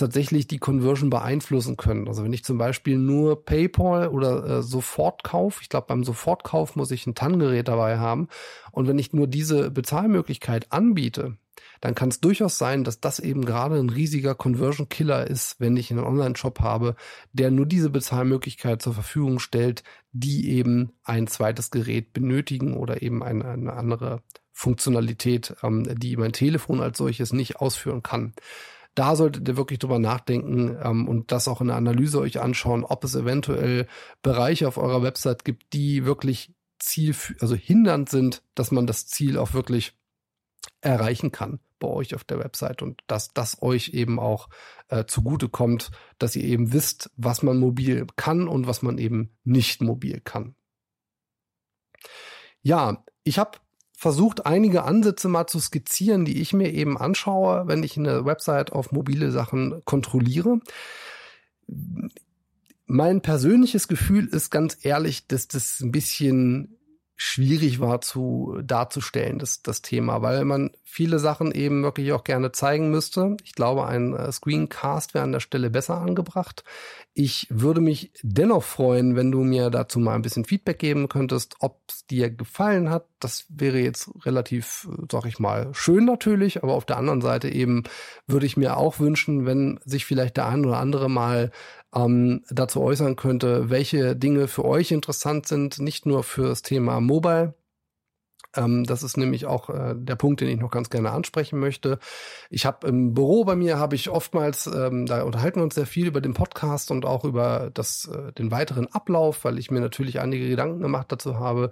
tatsächlich 0.00 0.46
die 0.46 0.58
Conversion 0.58 1.10
beeinflussen 1.10 1.76
können. 1.76 2.08
Also 2.08 2.24
wenn 2.24 2.32
ich 2.32 2.44
zum 2.44 2.58
Beispiel 2.58 2.98
nur 2.98 3.44
PayPal 3.44 4.08
oder 4.08 4.44
äh, 4.44 4.62
Sofortkauf, 4.62 5.60
ich 5.62 5.68
glaube 5.68 5.86
beim 5.88 6.04
Sofortkauf 6.04 6.76
muss 6.76 6.90
ich 6.90 7.06
ein 7.06 7.14
TAN-Gerät 7.14 7.68
dabei 7.68 7.98
haben 7.98 8.28
und 8.72 8.88
wenn 8.88 8.98
ich 8.98 9.12
nur 9.12 9.26
diese 9.26 9.70
Bezahlmöglichkeit 9.70 10.72
anbiete, 10.72 11.36
dann 11.80 11.94
kann 11.94 12.10
es 12.10 12.20
durchaus 12.20 12.58
sein, 12.58 12.84
dass 12.84 13.00
das 13.00 13.20
eben 13.20 13.44
gerade 13.44 13.76
ein 13.76 13.88
riesiger 13.88 14.34
Conversion 14.34 14.88
Killer 14.88 15.26
ist, 15.26 15.56
wenn 15.60 15.76
ich 15.76 15.90
einen 15.90 16.04
Online-Shop 16.04 16.60
habe, 16.60 16.94
der 17.32 17.50
nur 17.50 17.66
diese 17.66 17.90
Bezahlmöglichkeit 17.90 18.82
zur 18.82 18.94
Verfügung 18.94 19.38
stellt, 19.38 19.82
die 20.12 20.50
eben 20.50 20.92
ein 21.04 21.26
zweites 21.26 21.70
Gerät 21.70 22.12
benötigen 22.12 22.76
oder 22.76 23.02
eben 23.02 23.22
eine, 23.22 23.46
eine 23.46 23.72
andere 23.72 24.22
Funktionalität, 24.52 25.56
ähm, 25.62 25.86
die 25.98 26.16
mein 26.16 26.32
Telefon 26.32 26.80
als 26.80 26.98
solches 26.98 27.32
nicht 27.32 27.56
ausführen 27.56 28.02
kann. 28.02 28.34
Da 28.94 29.16
solltet 29.16 29.48
ihr 29.48 29.56
wirklich 29.56 29.78
drüber 29.78 29.98
nachdenken 29.98 30.76
ähm, 30.82 31.08
und 31.08 31.32
das 31.32 31.48
auch 31.48 31.60
in 31.60 31.68
der 31.68 31.76
Analyse 31.76 32.20
euch 32.20 32.40
anschauen, 32.40 32.84
ob 32.84 33.04
es 33.04 33.14
eventuell 33.14 33.86
Bereiche 34.22 34.66
auf 34.66 34.78
eurer 34.78 35.02
Website 35.02 35.44
gibt, 35.44 35.72
die 35.72 36.04
wirklich 36.04 36.54
Ziel, 36.78 37.14
also 37.40 37.54
hindernd 37.54 38.08
sind, 38.08 38.42
dass 38.54 38.70
man 38.70 38.86
das 38.86 39.06
Ziel 39.06 39.38
auch 39.38 39.52
wirklich 39.52 39.96
erreichen 40.80 41.30
kann 41.30 41.60
bei 41.78 41.88
euch 41.88 42.14
auf 42.14 42.24
der 42.24 42.38
Website 42.38 42.82
und 42.82 43.02
dass 43.06 43.32
das 43.32 43.62
euch 43.62 43.90
eben 43.90 44.18
auch 44.18 44.48
äh, 44.88 45.04
zugute 45.06 45.48
kommt, 45.48 45.90
dass 46.18 46.36
ihr 46.36 46.44
eben 46.44 46.72
wisst, 46.72 47.10
was 47.16 47.42
man 47.42 47.58
mobil 47.58 48.06
kann 48.16 48.48
und 48.48 48.66
was 48.66 48.82
man 48.82 48.98
eben 48.98 49.30
nicht 49.44 49.80
mobil 49.82 50.20
kann. 50.20 50.54
Ja, 52.62 53.04
ich 53.24 53.38
habe 53.38 53.58
versucht, 54.00 54.46
einige 54.46 54.84
Ansätze 54.84 55.28
mal 55.28 55.46
zu 55.46 55.58
skizzieren, 55.60 56.24
die 56.24 56.40
ich 56.40 56.54
mir 56.54 56.72
eben 56.72 56.96
anschaue, 56.96 57.64
wenn 57.66 57.82
ich 57.82 57.98
eine 57.98 58.24
Website 58.24 58.72
auf 58.72 58.92
mobile 58.92 59.30
Sachen 59.30 59.84
kontrolliere. 59.84 60.60
Mein 62.86 63.20
persönliches 63.20 63.88
Gefühl 63.88 64.26
ist 64.26 64.48
ganz 64.50 64.78
ehrlich, 64.80 65.26
dass 65.26 65.48
das 65.48 65.80
ein 65.80 65.92
bisschen 65.92 66.78
schwierig 67.22 67.80
war 67.80 68.00
zu 68.00 68.58
darzustellen, 68.64 69.38
das, 69.38 69.62
das 69.62 69.82
Thema, 69.82 70.22
weil 70.22 70.46
man 70.46 70.70
viele 70.84 71.18
Sachen 71.18 71.52
eben 71.52 71.82
wirklich 71.82 72.14
auch 72.14 72.24
gerne 72.24 72.50
zeigen 72.50 72.90
müsste. 72.90 73.36
Ich 73.44 73.52
glaube, 73.52 73.86
ein 73.86 74.14
äh, 74.14 74.32
Screencast 74.32 75.12
wäre 75.12 75.24
an 75.24 75.32
der 75.32 75.40
Stelle 75.40 75.68
besser 75.68 75.98
angebracht. 75.98 76.64
Ich 77.12 77.46
würde 77.50 77.82
mich 77.82 78.10
dennoch 78.22 78.62
freuen, 78.62 79.16
wenn 79.16 79.30
du 79.30 79.44
mir 79.44 79.68
dazu 79.68 80.00
mal 80.00 80.14
ein 80.14 80.22
bisschen 80.22 80.46
Feedback 80.46 80.78
geben 80.78 81.10
könntest, 81.10 81.56
ob 81.60 81.82
es 81.90 82.06
dir 82.06 82.30
gefallen 82.30 82.88
hat. 82.88 83.04
Das 83.18 83.44
wäre 83.50 83.80
jetzt 83.80 84.10
relativ, 84.24 84.88
sag 85.12 85.26
ich 85.26 85.38
mal, 85.38 85.68
schön 85.74 86.06
natürlich, 86.06 86.62
aber 86.62 86.72
auf 86.72 86.86
der 86.86 86.96
anderen 86.96 87.20
Seite 87.20 87.50
eben 87.50 87.82
würde 88.26 88.46
ich 88.46 88.56
mir 88.56 88.78
auch 88.78 88.98
wünschen, 88.98 89.44
wenn 89.44 89.78
sich 89.84 90.06
vielleicht 90.06 90.38
der 90.38 90.46
ein 90.46 90.64
oder 90.64 90.78
andere 90.78 91.10
mal 91.10 91.50
ähm, 91.94 92.44
dazu 92.50 92.80
äußern 92.80 93.16
könnte, 93.16 93.70
welche 93.70 94.16
Dinge 94.16 94.48
für 94.48 94.64
euch 94.64 94.92
interessant 94.92 95.46
sind, 95.46 95.78
nicht 95.78 96.06
nur 96.06 96.22
für 96.22 96.48
das 96.48 96.62
Thema 96.62 97.00
Mobile. 97.00 97.54
Ähm, 98.56 98.84
das 98.84 99.02
ist 99.02 99.16
nämlich 99.16 99.46
auch 99.46 99.70
äh, 99.70 99.94
der 99.96 100.16
Punkt, 100.16 100.40
den 100.40 100.48
ich 100.48 100.58
noch 100.58 100.70
ganz 100.70 100.90
gerne 100.90 101.10
ansprechen 101.10 101.58
möchte. 101.58 101.98
Ich 102.48 102.66
habe 102.66 102.86
im 102.88 103.14
Büro 103.14 103.44
bei 103.44 103.54
mir 103.54 103.78
habe 103.78 103.94
ich 103.94 104.10
oftmals, 104.10 104.66
ähm, 104.66 105.06
da 105.06 105.22
unterhalten 105.22 105.60
wir 105.60 105.64
uns 105.64 105.74
sehr 105.76 105.86
viel 105.86 106.06
über 106.06 106.20
den 106.20 106.34
Podcast 106.34 106.90
und 106.90 107.04
auch 107.04 107.24
über 107.24 107.70
das, 107.72 108.08
äh, 108.08 108.32
den 108.32 108.50
weiteren 108.50 108.88
Ablauf, 108.88 109.44
weil 109.44 109.58
ich 109.58 109.70
mir 109.70 109.80
natürlich 109.80 110.20
einige 110.20 110.48
Gedanken 110.48 110.80
gemacht 110.80 111.12
dazu 111.12 111.38
habe, 111.38 111.70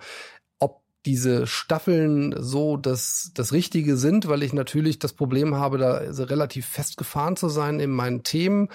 diese 1.07 1.47
Staffeln 1.47 2.35
so 2.39 2.77
das, 2.77 3.31
das 3.35 3.53
Richtige 3.53 3.97
sind, 3.97 4.29
weil 4.29 4.43
ich 4.43 4.53
natürlich 4.53 4.99
das 4.99 5.13
Problem 5.13 5.55
habe, 5.55 5.79
da 5.79 5.99
relativ 6.25 6.67
festgefahren 6.67 7.37
zu 7.37 7.49
sein 7.49 7.81
in 7.81 7.91
meinen 7.91 8.25
Themen. 8.25 8.69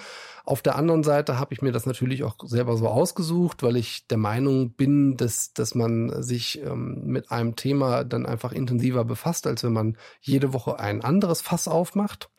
Auf 0.44 0.62
der 0.62 0.76
anderen 0.76 1.02
Seite 1.02 1.38
habe 1.38 1.54
ich 1.54 1.62
mir 1.62 1.72
das 1.72 1.86
natürlich 1.86 2.24
auch 2.24 2.36
selber 2.44 2.76
so 2.76 2.88
ausgesucht, 2.88 3.62
weil 3.62 3.76
ich 3.76 4.06
der 4.08 4.18
Meinung 4.18 4.72
bin, 4.72 5.16
dass, 5.16 5.52
dass 5.52 5.74
man 5.74 6.22
sich 6.22 6.60
ähm, 6.62 7.02
mit 7.04 7.30
einem 7.30 7.56
Thema 7.56 8.04
dann 8.04 8.26
einfach 8.26 8.52
intensiver 8.52 9.04
befasst, 9.04 9.46
als 9.46 9.62
wenn 9.62 9.72
man 9.72 9.96
jede 10.20 10.52
Woche 10.52 10.78
ein 10.78 11.02
anderes 11.02 11.40
Fass 11.40 11.68
aufmacht. 11.68 12.30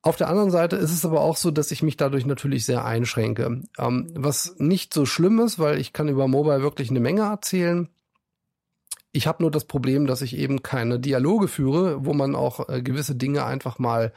Auf 0.00 0.16
der 0.16 0.28
anderen 0.28 0.50
Seite 0.50 0.76
ist 0.76 0.92
es 0.92 1.04
aber 1.04 1.20
auch 1.22 1.36
so, 1.36 1.50
dass 1.50 1.72
ich 1.72 1.82
mich 1.82 1.96
dadurch 1.96 2.24
natürlich 2.24 2.64
sehr 2.64 2.84
einschränke. 2.84 3.62
Ähm, 3.78 4.12
was 4.14 4.54
nicht 4.58 4.94
so 4.94 5.06
schlimm 5.06 5.40
ist, 5.40 5.58
weil 5.58 5.78
ich 5.78 5.92
kann 5.92 6.08
über 6.08 6.28
Mobile 6.28 6.62
wirklich 6.62 6.90
eine 6.90 7.00
Menge 7.00 7.22
erzählen. 7.22 7.88
Ich 9.18 9.26
habe 9.26 9.42
nur 9.42 9.50
das 9.50 9.64
Problem, 9.64 10.06
dass 10.06 10.22
ich 10.22 10.36
eben 10.36 10.62
keine 10.62 11.00
Dialoge 11.00 11.48
führe, 11.48 12.04
wo 12.04 12.14
man 12.14 12.36
auch 12.36 12.68
äh, 12.68 12.82
gewisse 12.82 13.16
Dinge 13.16 13.44
einfach 13.44 13.80
mal 13.80 14.12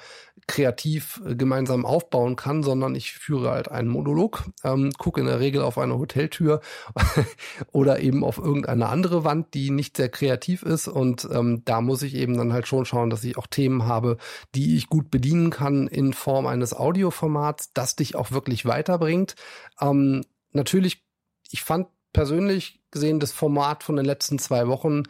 kreativ 0.45 1.19
äh, 1.25 1.33
gemeinsam 1.35 1.87
aufbauen 1.87 2.35
kann, 2.35 2.61
sondern 2.61 2.93
ich 2.93 3.13
führe 3.13 3.49
halt 3.49 3.71
einen 3.71 3.87
Monolog, 3.87 4.43
ähm, 4.63 4.91
gucke 4.99 5.19
in 5.19 5.25
der 5.25 5.39
Regel 5.39 5.63
auf 5.63 5.79
eine 5.79 5.97
Hoteltür 5.97 6.61
oder 7.71 7.99
eben 7.99 8.23
auf 8.23 8.37
irgendeine 8.37 8.89
andere 8.89 9.23
Wand, 9.23 9.55
die 9.55 9.71
nicht 9.71 9.97
sehr 9.97 10.09
kreativ 10.09 10.61
ist. 10.61 10.87
Und 10.87 11.27
ähm, 11.31 11.63
da 11.65 11.81
muss 11.81 12.03
ich 12.03 12.13
eben 12.13 12.37
dann 12.37 12.53
halt 12.53 12.67
schon 12.67 12.85
schauen, 12.85 13.09
dass 13.09 13.23
ich 13.23 13.39
auch 13.39 13.47
Themen 13.47 13.87
habe, 13.87 14.17
die 14.53 14.77
ich 14.77 14.87
gut 14.87 15.09
bedienen 15.09 15.49
kann 15.49 15.87
in 15.87 16.13
Form 16.13 16.45
eines 16.45 16.75
Audioformats, 16.75 17.73
das 17.73 17.95
dich 17.95 18.15
auch 18.15 18.29
wirklich 18.29 18.67
weiterbringt. 18.67 19.33
Ähm, 19.81 20.25
natürlich, 20.51 21.03
ich 21.49 21.63
fand 21.63 21.87
persönlich 22.13 22.81
gesehen 22.91 23.19
das 23.19 23.31
Format 23.31 23.83
von 23.83 23.95
den 23.95 24.05
letzten 24.05 24.39
zwei 24.39 24.67
Wochen 24.67 25.03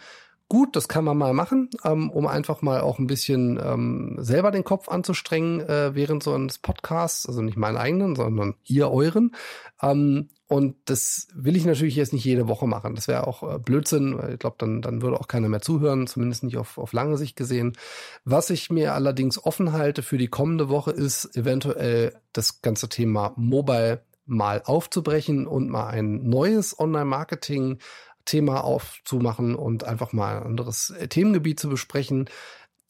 gut, 0.51 0.75
das 0.75 0.89
kann 0.89 1.05
man 1.05 1.17
mal 1.17 1.33
machen, 1.33 1.69
ähm, 1.85 2.09
um 2.09 2.27
einfach 2.27 2.61
mal 2.61 2.81
auch 2.81 2.99
ein 2.99 3.07
bisschen 3.07 3.57
ähm, 3.63 4.17
selber 4.19 4.51
den 4.51 4.65
Kopf 4.65 4.89
anzustrengen 4.89 5.61
äh, 5.61 5.95
während 5.95 6.23
so 6.23 6.33
eines 6.33 6.57
Podcasts, 6.57 7.25
also 7.25 7.41
nicht 7.41 7.55
meinen 7.55 7.77
eigenen, 7.77 8.17
sondern 8.17 8.55
ihr 8.65 8.91
euren. 8.91 9.33
Ähm, 9.81 10.27
und 10.47 10.75
das 10.83 11.29
will 11.33 11.55
ich 11.55 11.63
natürlich 11.63 11.95
jetzt 11.95 12.11
nicht 12.11 12.25
jede 12.25 12.49
Woche 12.49 12.67
machen. 12.67 12.95
Das 12.95 13.07
wäre 13.07 13.27
auch 13.27 13.43
äh, 13.49 13.59
Blödsinn, 13.59 14.17
weil 14.17 14.33
ich 14.33 14.39
glaube, 14.39 14.57
dann, 14.59 14.81
dann 14.81 15.01
würde 15.01 15.21
auch 15.21 15.29
keiner 15.29 15.47
mehr 15.47 15.61
zuhören, 15.61 16.05
zumindest 16.05 16.43
nicht 16.43 16.57
auf, 16.57 16.77
auf 16.77 16.91
lange 16.91 17.17
Sicht 17.17 17.37
gesehen. 17.37 17.77
Was 18.25 18.49
ich 18.49 18.69
mir 18.69 18.93
allerdings 18.93 19.41
offen 19.41 19.71
halte 19.71 20.03
für 20.03 20.17
die 20.17 20.27
kommende 20.27 20.67
Woche 20.67 20.91
ist 20.91 21.33
eventuell 21.37 22.13
das 22.33 22.61
ganze 22.61 22.89
Thema 22.89 23.31
Mobile 23.37 24.01
mal 24.31 24.61
aufzubrechen 24.63 25.45
und 25.45 25.69
mal 25.69 25.87
ein 25.87 26.27
neues 26.29 26.79
Online-Marketing 26.79 27.79
Thema 28.25 28.63
aufzumachen 28.63 29.55
und 29.55 29.83
einfach 29.83 30.13
mal 30.13 30.37
ein 30.37 30.43
anderes 30.43 30.91
äh, 30.91 31.07
Themengebiet 31.07 31.59
zu 31.59 31.69
besprechen. 31.69 32.29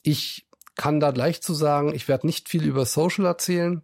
Ich 0.04 0.48
kann 0.76 1.00
da 1.00 1.12
gleich 1.12 1.42
zu 1.42 1.54
sagen, 1.54 1.94
ich 1.96 2.08
werde 2.08 2.28
nicht 2.28 2.48
viel 2.48 2.64
über 2.64 2.86
Social 2.86 3.26
erzählen. 3.26 3.82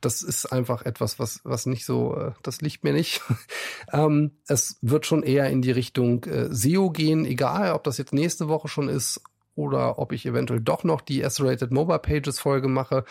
Das 0.00 0.22
ist 0.22 0.46
einfach 0.46 0.82
etwas, 0.82 1.18
was, 1.18 1.40
was 1.44 1.66
nicht 1.66 1.86
so, 1.86 2.14
äh, 2.16 2.32
das 2.42 2.60
liegt 2.60 2.84
mir 2.84 2.92
nicht. 2.92 3.22
ähm, 3.92 4.32
es 4.46 4.78
wird 4.82 5.06
schon 5.06 5.22
eher 5.22 5.48
in 5.48 5.62
die 5.62 5.72
Richtung 5.72 6.24
äh, 6.24 6.52
SEO 6.54 6.90
gehen, 6.90 7.24
egal 7.24 7.72
ob 7.72 7.84
das 7.84 7.96
jetzt 7.96 8.12
nächste 8.12 8.48
Woche 8.48 8.68
schon 8.68 8.88
ist 8.88 9.22
oder 9.54 9.98
ob 9.98 10.12
ich 10.12 10.26
eventuell 10.26 10.60
doch 10.60 10.84
noch 10.84 11.00
die 11.00 11.22
S-Rated 11.22 11.70
Mobile 11.70 12.00
Pages 12.00 12.40
Folge 12.40 12.68
mache, 12.68 13.04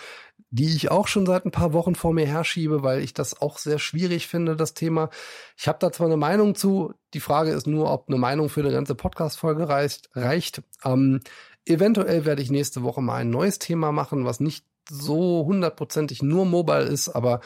die 0.54 0.76
ich 0.76 0.92
auch 0.92 1.08
schon 1.08 1.26
seit 1.26 1.46
ein 1.46 1.52
paar 1.52 1.74
Wochen 1.74 1.96
vor 1.96 2.14
mir 2.14 2.28
herschiebe, 2.28 2.84
weil 2.84 3.02
ich 3.02 3.16
das 3.16 3.42
auch 3.42 3.58
sehr 3.58 3.80
schwierig 3.80 4.28
finde, 4.28 4.56
das 4.56 4.76
Thema. 4.76 5.10
Ich 5.58 5.68
habe 5.68 5.80
da 5.80 5.92
zwar 5.92 6.06
eine 6.06 6.16
Meinung 6.16 6.54
zu, 6.54 6.94
die 7.16 7.20
Frage 7.20 7.50
ist 7.50 7.66
nur, 7.66 7.92
ob 7.92 8.08
eine 8.08 8.20
Meinung 8.20 8.50
für 8.50 8.60
eine 8.60 8.72
ganze 8.72 8.94
Podcast-Folge 8.94 9.68
reicht. 9.68 10.12
reicht. 10.14 10.62
Ähm, 10.86 11.22
eventuell 11.66 12.26
werde 12.26 12.44
ich 12.44 12.52
nächste 12.52 12.84
Woche 12.84 13.02
mal 13.02 13.16
ein 13.16 13.32
neues 13.32 13.58
Thema 13.58 13.92
machen, 13.92 14.26
was 14.26 14.40
nicht 14.40 14.64
so 14.88 15.44
hundertprozentig 15.44 16.22
nur 16.22 16.46
mobile 16.46 16.84
ist, 16.84 17.10
aber 17.10 17.40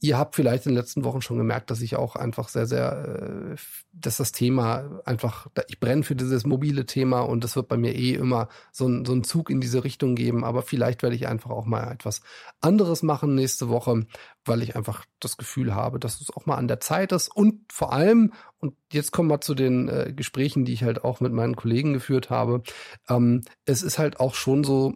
Ihr 0.00 0.18
habt 0.18 0.34
vielleicht 0.34 0.66
in 0.66 0.72
den 0.72 0.78
letzten 0.78 1.04
Wochen 1.04 1.22
schon 1.22 1.38
gemerkt, 1.38 1.70
dass 1.70 1.80
ich 1.80 1.96
auch 1.96 2.16
einfach 2.16 2.48
sehr, 2.48 2.66
sehr, 2.66 3.54
äh, 3.54 3.56
dass 3.92 4.18
das 4.18 4.32
Thema 4.32 5.00
einfach, 5.06 5.46
ich 5.68 5.80
brenne 5.80 6.02
für 6.02 6.14
dieses 6.14 6.44
mobile 6.44 6.84
Thema 6.84 7.20
und 7.20 7.44
es 7.44 7.56
wird 7.56 7.68
bei 7.68 7.78
mir 7.78 7.94
eh 7.94 8.12
immer 8.12 8.48
so, 8.72 8.86
ein, 8.86 9.06
so 9.06 9.12
einen 9.12 9.24
Zug 9.24 9.48
in 9.48 9.60
diese 9.60 9.84
Richtung 9.84 10.14
geben. 10.14 10.44
Aber 10.44 10.60
vielleicht 10.62 11.02
werde 11.02 11.16
ich 11.16 11.26
einfach 11.26 11.50
auch 11.50 11.64
mal 11.64 11.90
etwas 11.90 12.20
anderes 12.60 13.02
machen 13.02 13.34
nächste 13.34 13.70
Woche, 13.70 14.06
weil 14.44 14.62
ich 14.62 14.76
einfach 14.76 15.06
das 15.18 15.38
Gefühl 15.38 15.74
habe, 15.74 15.98
dass 15.98 16.20
es 16.20 16.30
auch 16.30 16.44
mal 16.44 16.56
an 16.56 16.68
der 16.68 16.80
Zeit 16.80 17.12
ist. 17.12 17.34
Und 17.34 17.72
vor 17.72 17.92
allem, 17.92 18.34
und 18.58 18.76
jetzt 18.92 19.12
kommen 19.12 19.30
wir 19.30 19.40
zu 19.40 19.54
den 19.54 19.88
äh, 19.88 20.12
Gesprächen, 20.14 20.66
die 20.66 20.74
ich 20.74 20.84
halt 20.84 21.04
auch 21.04 21.20
mit 21.20 21.32
meinen 21.32 21.56
Kollegen 21.56 21.94
geführt 21.94 22.28
habe, 22.28 22.62
ähm, 23.08 23.42
es 23.64 23.82
ist 23.82 23.98
halt 23.98 24.20
auch 24.20 24.34
schon 24.34 24.62
so, 24.62 24.94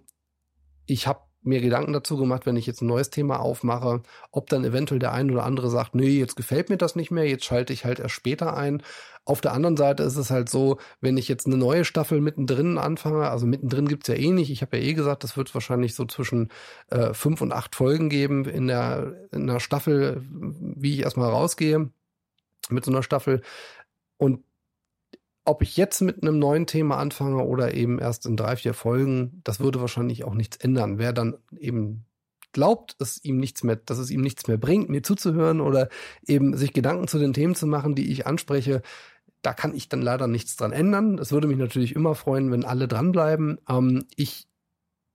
ich 0.86 1.06
habe 1.06 1.29
mir 1.42 1.60
Gedanken 1.60 1.92
dazu 1.92 2.16
gemacht, 2.16 2.46
wenn 2.46 2.56
ich 2.56 2.66
jetzt 2.66 2.82
ein 2.82 2.86
neues 2.86 3.10
Thema 3.10 3.40
aufmache, 3.40 4.02
ob 4.30 4.50
dann 4.50 4.64
eventuell 4.64 4.98
der 4.98 5.12
ein 5.12 5.30
oder 5.30 5.44
andere 5.44 5.70
sagt, 5.70 5.94
nee, 5.94 6.18
jetzt 6.18 6.36
gefällt 6.36 6.68
mir 6.68 6.76
das 6.76 6.96
nicht 6.96 7.10
mehr, 7.10 7.26
jetzt 7.26 7.44
schalte 7.44 7.72
ich 7.72 7.84
halt 7.84 7.98
erst 7.98 8.14
später 8.14 8.56
ein. 8.56 8.82
Auf 9.24 9.40
der 9.40 9.52
anderen 9.52 9.76
Seite 9.76 10.02
ist 10.02 10.16
es 10.16 10.30
halt 10.30 10.48
so, 10.48 10.78
wenn 11.00 11.16
ich 11.16 11.28
jetzt 11.28 11.46
eine 11.46 11.56
neue 11.56 11.84
Staffel 11.84 12.20
mittendrin 12.20 12.78
anfange, 12.78 13.28
also 13.28 13.46
mittendrin 13.46 13.88
gibt's 13.88 14.08
ja 14.08 14.14
eh 14.14 14.30
nicht, 14.30 14.50
ich 14.50 14.62
habe 14.62 14.76
ja 14.78 14.82
eh 14.82 14.94
gesagt, 14.94 15.24
das 15.24 15.36
wird 15.36 15.54
wahrscheinlich 15.54 15.94
so 15.94 16.04
zwischen 16.04 16.48
äh, 16.90 17.14
fünf 17.14 17.40
und 17.40 17.52
acht 17.52 17.74
Folgen 17.74 18.08
geben 18.08 18.44
in 18.44 18.66
der, 18.66 19.28
in 19.32 19.46
der 19.46 19.60
Staffel, 19.60 20.22
wie 20.28 20.94
ich 20.94 21.00
erstmal 21.00 21.30
rausgehe 21.30 21.90
mit 22.68 22.84
so 22.84 22.90
einer 22.90 23.02
Staffel. 23.02 23.42
Und 24.16 24.44
ob 25.50 25.62
ich 25.62 25.76
jetzt 25.76 26.00
mit 26.00 26.22
einem 26.22 26.38
neuen 26.38 26.66
Thema 26.66 26.98
anfange 26.98 27.42
oder 27.42 27.74
eben 27.74 27.98
erst 27.98 28.24
in 28.24 28.36
drei, 28.36 28.54
vier 28.54 28.72
Folgen, 28.72 29.40
das 29.42 29.58
würde 29.58 29.80
wahrscheinlich 29.80 30.22
auch 30.22 30.34
nichts 30.34 30.56
ändern. 30.56 30.98
Wer 30.98 31.12
dann 31.12 31.38
eben 31.58 32.06
glaubt, 32.52 33.00
dass 33.00 33.22
ihm 33.24 33.38
nichts 33.38 33.64
mehr, 33.64 33.74
dass 33.74 33.98
es 33.98 34.10
ihm 34.10 34.20
nichts 34.20 34.46
mehr 34.46 34.58
bringt, 34.58 34.88
mir 34.88 35.02
zuzuhören 35.02 35.60
oder 35.60 35.88
eben 36.24 36.56
sich 36.56 36.72
Gedanken 36.72 37.08
zu 37.08 37.18
den 37.18 37.32
Themen 37.32 37.56
zu 37.56 37.66
machen, 37.66 37.96
die 37.96 38.12
ich 38.12 38.28
anspreche, 38.28 38.82
da 39.42 39.52
kann 39.52 39.74
ich 39.74 39.88
dann 39.88 40.02
leider 40.02 40.28
nichts 40.28 40.54
dran 40.54 40.70
ändern. 40.70 41.18
Es 41.18 41.32
würde 41.32 41.48
mich 41.48 41.58
natürlich 41.58 41.96
immer 41.96 42.14
freuen, 42.14 42.52
wenn 42.52 42.64
alle 42.64 42.86
dranbleiben. 42.86 43.58
Ähm, 43.68 44.04
ich 44.14 44.46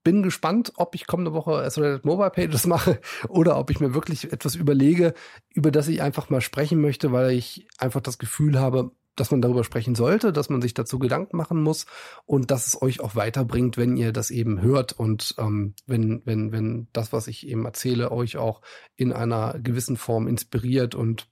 bin 0.03 0.21
gespannt, 0.21 0.73
ob 0.75 0.95
ich 0.95 1.07
kommende 1.07 1.33
Woche 1.33 1.59
Accelerated 1.59 2.05
Mobile 2.05 2.29
Pages 2.29 2.67
mache 2.67 2.99
oder 3.29 3.57
ob 3.57 3.69
ich 3.69 3.79
mir 3.79 3.93
wirklich 3.93 4.33
etwas 4.33 4.55
überlege, 4.55 5.13
über 5.53 5.71
das 5.71 5.87
ich 5.87 6.01
einfach 6.01 6.29
mal 6.29 6.41
sprechen 6.41 6.81
möchte, 6.81 7.13
weil 7.13 7.31
ich 7.31 7.67
einfach 7.77 8.01
das 8.01 8.17
Gefühl 8.17 8.59
habe, 8.59 8.91
dass 9.15 9.31
man 9.31 9.41
darüber 9.41 9.63
sprechen 9.63 9.95
sollte, 9.95 10.33
dass 10.33 10.49
man 10.49 10.61
sich 10.61 10.73
dazu 10.73 10.99
Gedanken 10.99 11.37
machen 11.37 11.61
muss 11.61 11.85
und 12.25 12.51
dass 12.51 12.67
es 12.67 12.81
euch 12.81 12.99
auch 12.99 13.15
weiterbringt, 13.15 13.77
wenn 13.77 13.97
ihr 13.97 14.11
das 14.11 14.31
eben 14.31 14.61
hört 14.61 14.93
und 14.93 15.35
ähm, 15.37 15.73
wenn, 15.85 16.21
wenn, 16.25 16.51
wenn 16.51 16.87
das, 16.93 17.13
was 17.13 17.27
ich 17.27 17.47
eben 17.47 17.65
erzähle, 17.65 18.11
euch 18.11 18.37
auch 18.37 18.61
in 18.95 19.13
einer 19.13 19.57
gewissen 19.59 19.97
Form 19.97 20.27
inspiriert 20.27 20.95
und 20.95 21.29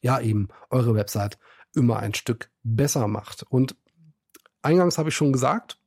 ja 0.00 0.20
eben 0.20 0.48
eure 0.70 0.94
Website 0.94 1.38
immer 1.74 1.98
ein 1.98 2.14
Stück 2.14 2.50
besser 2.62 3.08
macht. 3.08 3.44
Und 3.44 3.76
eingangs 4.62 4.98
habe 4.98 5.10
ich 5.10 5.14
schon 5.14 5.32
gesagt, 5.32 5.77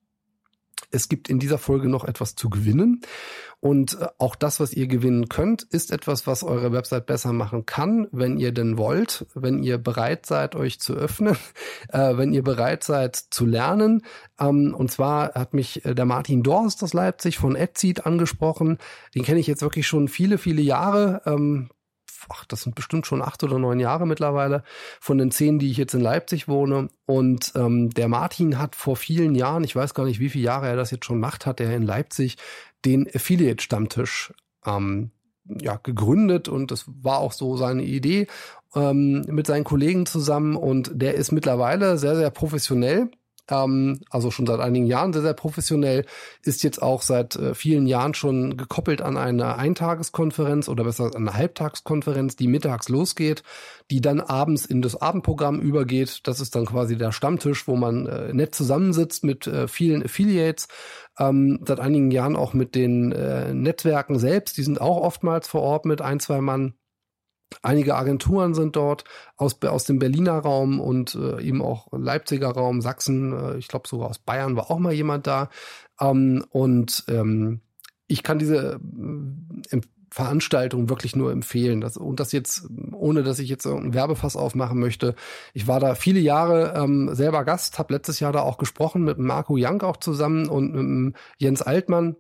es 0.90 1.10
gibt 1.10 1.30
in 1.30 1.40
dieser 1.40 1.58
Folge 1.58 1.88
noch 1.88 2.06
etwas 2.06 2.36
zu 2.36 2.50
gewinnen. 2.50 3.02
Und 3.62 4.00
äh, 4.02 4.08
auch 4.18 4.36
das, 4.36 4.60
was 4.60 4.74
ihr 4.74 4.88
gewinnen 4.88 5.30
könnt, 5.30 5.62
ist 5.62 5.92
etwas, 5.92 6.26
was 6.26 6.44
eure 6.44 6.72
Website 6.72 7.06
besser 7.06 7.32
machen 7.32 7.68
kann, 7.68 8.08
wenn 8.12 8.38
ihr 8.38 8.52
denn 8.52 8.78
wollt, 8.78 9.28
wenn 9.36 9.62
ihr 9.62 9.78
bereit 9.78 10.26
seid, 10.26 10.56
euch 10.56 10.80
zu 10.80 10.94
öffnen, 10.94 11.38
äh, 11.90 12.18
wenn 12.18 12.34
ihr 12.34 12.44
bereit 12.44 12.84
seid 12.84 13.16
zu 13.16 13.46
lernen. 13.46 14.02
Ähm, 14.40 14.74
und 14.76 14.92
zwar 14.92 15.36
hat 15.36 15.54
mich 15.54 15.86
äh, 15.86 15.94
der 15.94 16.06
Martin 16.06 16.42
Dorst 16.42 16.84
aus 16.84 16.94
Leipzig 16.94 17.38
von 17.38 17.56
Edseed 17.56 18.06
angesprochen. 18.06 18.80
Den 19.14 19.24
kenne 19.24 19.40
ich 19.40 19.48
jetzt 19.48 19.62
wirklich 19.62 19.86
schon 19.86 20.08
viele, 20.08 20.40
viele 20.40 20.64
Jahre. 20.64 21.22
Ähm, 21.26 21.70
ach, 22.30 22.46
das 22.46 22.62
sind 22.62 22.76
bestimmt 22.76 23.06
schon 23.06 23.22
acht 23.22 23.44
oder 23.44 23.60
neun 23.60 23.80
Jahre 23.80 24.06
mittlerweile, 24.08 24.64
von 25.00 25.18
den 25.18 25.32
zehn, 25.32 25.60
die 25.60 25.72
ich 25.72 25.78
jetzt 25.78 25.94
in 25.94 26.02
Leipzig 26.02 26.48
wohne. 26.48 26.90
Und 27.06 27.52
ähm, 27.56 27.90
der 27.90 28.08
Martin 28.08 28.58
hat 28.58 28.76
vor 28.76 28.96
vielen 28.96 29.36
Jahren, 29.36 29.64
ich 29.64 29.76
weiß 29.76 29.94
gar 29.94 30.06
nicht, 30.06 30.20
wie 30.20 30.30
viele 30.30 30.46
Jahre 30.46 30.68
er 30.68 30.76
das 30.76 30.92
jetzt 30.92 31.06
schon 31.06 31.20
macht, 31.20 31.46
hat 31.46 31.60
er 31.60 31.76
in 31.76 31.84
Leipzig 31.84 32.38
den 32.86 33.08
Affiliate-Stammtisch 33.08 34.34
ähm, 34.66 35.12
ja, 35.46 35.78
gegründet. 35.78 36.48
Und 36.48 36.72
das 36.72 36.86
war 36.88 37.20
auch 37.20 37.34
so 37.34 37.58
seine 37.58 37.84
Idee 37.84 38.28
ähm, 38.76 39.22
mit 39.28 39.48
seinen 39.48 39.64
Kollegen 39.64 40.06
zusammen. 40.06 40.56
Und 40.56 40.92
der 40.94 41.16
ist 41.16 41.32
mittlerweile 41.32 41.98
sehr, 41.98 42.16
sehr 42.16 42.30
professionell 42.30 43.10
ähm, 43.52 44.00
also 44.10 44.32
schon 44.32 44.48
seit 44.48 44.60
einigen 44.60 44.88
Jahren 44.88 45.14
sehr, 45.14 45.22
sehr 45.22 45.34
professionell, 45.34 46.06
ist 46.44 46.64
jetzt 46.64 46.82
auch 46.82 47.02
seit 47.02 47.36
äh, 47.36 47.54
vielen 47.54 47.86
Jahren 47.86 48.14
schon 48.14 48.58
gekoppelt 48.58 49.02
an 49.02 49.18
eine 49.18 49.58
Eintageskonferenz 49.58 50.70
oder 50.70 50.84
besser 50.84 51.06
an 51.06 51.28
eine 51.28 51.34
Halbtagskonferenz, 51.34 52.36
die 52.36 52.48
mittags 52.48 52.90
losgeht, 52.90 53.44
die 53.92 54.02
dann 54.02 54.22
abends 54.22 54.66
in 54.66 54.82
das 54.82 55.00
Abendprogramm 55.00 55.60
übergeht. 55.60 56.22
Das 56.24 56.40
ist 56.40 56.56
dann 56.56 56.66
quasi 56.66 56.98
der 56.98 57.12
Stammtisch, 57.12 57.68
wo 57.68 57.76
man 57.76 58.08
äh, 58.08 58.34
nett 58.34 58.56
zusammensitzt 58.56 59.24
mit 59.24 59.46
äh, 59.48 59.68
vielen 59.68 60.04
Affiliates. 60.04 60.68
Ähm, 61.20 61.60
seit 61.68 61.80
einigen 61.80 62.10
Jahren 62.10 62.36
auch 62.36 62.54
mit 62.54 62.74
den 62.74 63.12
äh, 63.12 63.54
Netzwerken 63.54 64.18
selbst, 64.18 64.58
die 64.58 64.64
sind 64.64 64.80
auch 64.80 65.02
oftmals 65.02 65.48
vor 65.48 65.62
Ort 65.62 65.86
mit 65.86 66.02
ein, 66.02 66.20
zwei 66.20 66.40
Mann 66.40 66.74
Einige 67.62 67.96
Agenturen 67.96 68.54
sind 68.54 68.76
dort 68.76 69.04
aus, 69.38 69.62
aus 69.64 69.84
dem 69.84 70.00
Berliner 70.00 70.40
Raum 70.40 70.80
und 70.80 71.16
äh, 71.16 71.42
eben 71.42 71.62
auch 71.62 71.88
Leipziger 71.92 72.50
Raum, 72.50 72.82
Sachsen, 72.82 73.34
äh, 73.34 73.58
ich 73.58 73.68
glaube 73.68 73.88
sogar 73.88 74.10
aus 74.10 74.20
Bayern 74.20 74.56
war 74.56 74.72
auch 74.72 74.80
mal 74.80 74.94
jemand 74.94 75.28
da. 75.28 75.50
Ähm, 76.00 76.46
und 76.50 77.04
ähm, 77.08 77.62
ich 78.08 78.24
kann 78.24 78.40
diese 78.40 78.80
äh, 79.72 79.82
Veranstaltung 80.12 80.90
wirklich 80.90 81.16
nur 81.16 81.32
empfehlen. 81.32 81.80
Das, 81.80 81.96
und 81.96 82.20
das 82.20 82.34
jetzt, 82.34 82.68
ohne 82.92 83.24
dass 83.24 83.40
ich 83.40 83.50
jetzt 83.50 83.66
einen 83.66 83.94
Werbefass 83.94 84.36
aufmachen 84.36 84.78
möchte. 84.80 85.16
Ich 85.54 85.68
war 85.68 85.80
da 85.80 85.96
viele 85.96 86.20
Jahre 86.20 86.74
ähm, 86.76 87.10
selber 87.14 87.46
Gast, 87.46 87.80
habe 87.80 87.94
letztes 87.94 88.20
Jahr 88.20 88.34
da 88.34 88.42
auch 88.42 88.58
gesprochen 88.58 89.04
mit 89.04 89.18
Marco 89.20 89.56
Young 89.58 89.82
auch 89.84 89.98
zusammen 89.98 90.50
und 90.50 90.74
mit 90.74 91.16
Jens 91.38 91.62
Altmann 91.62 92.18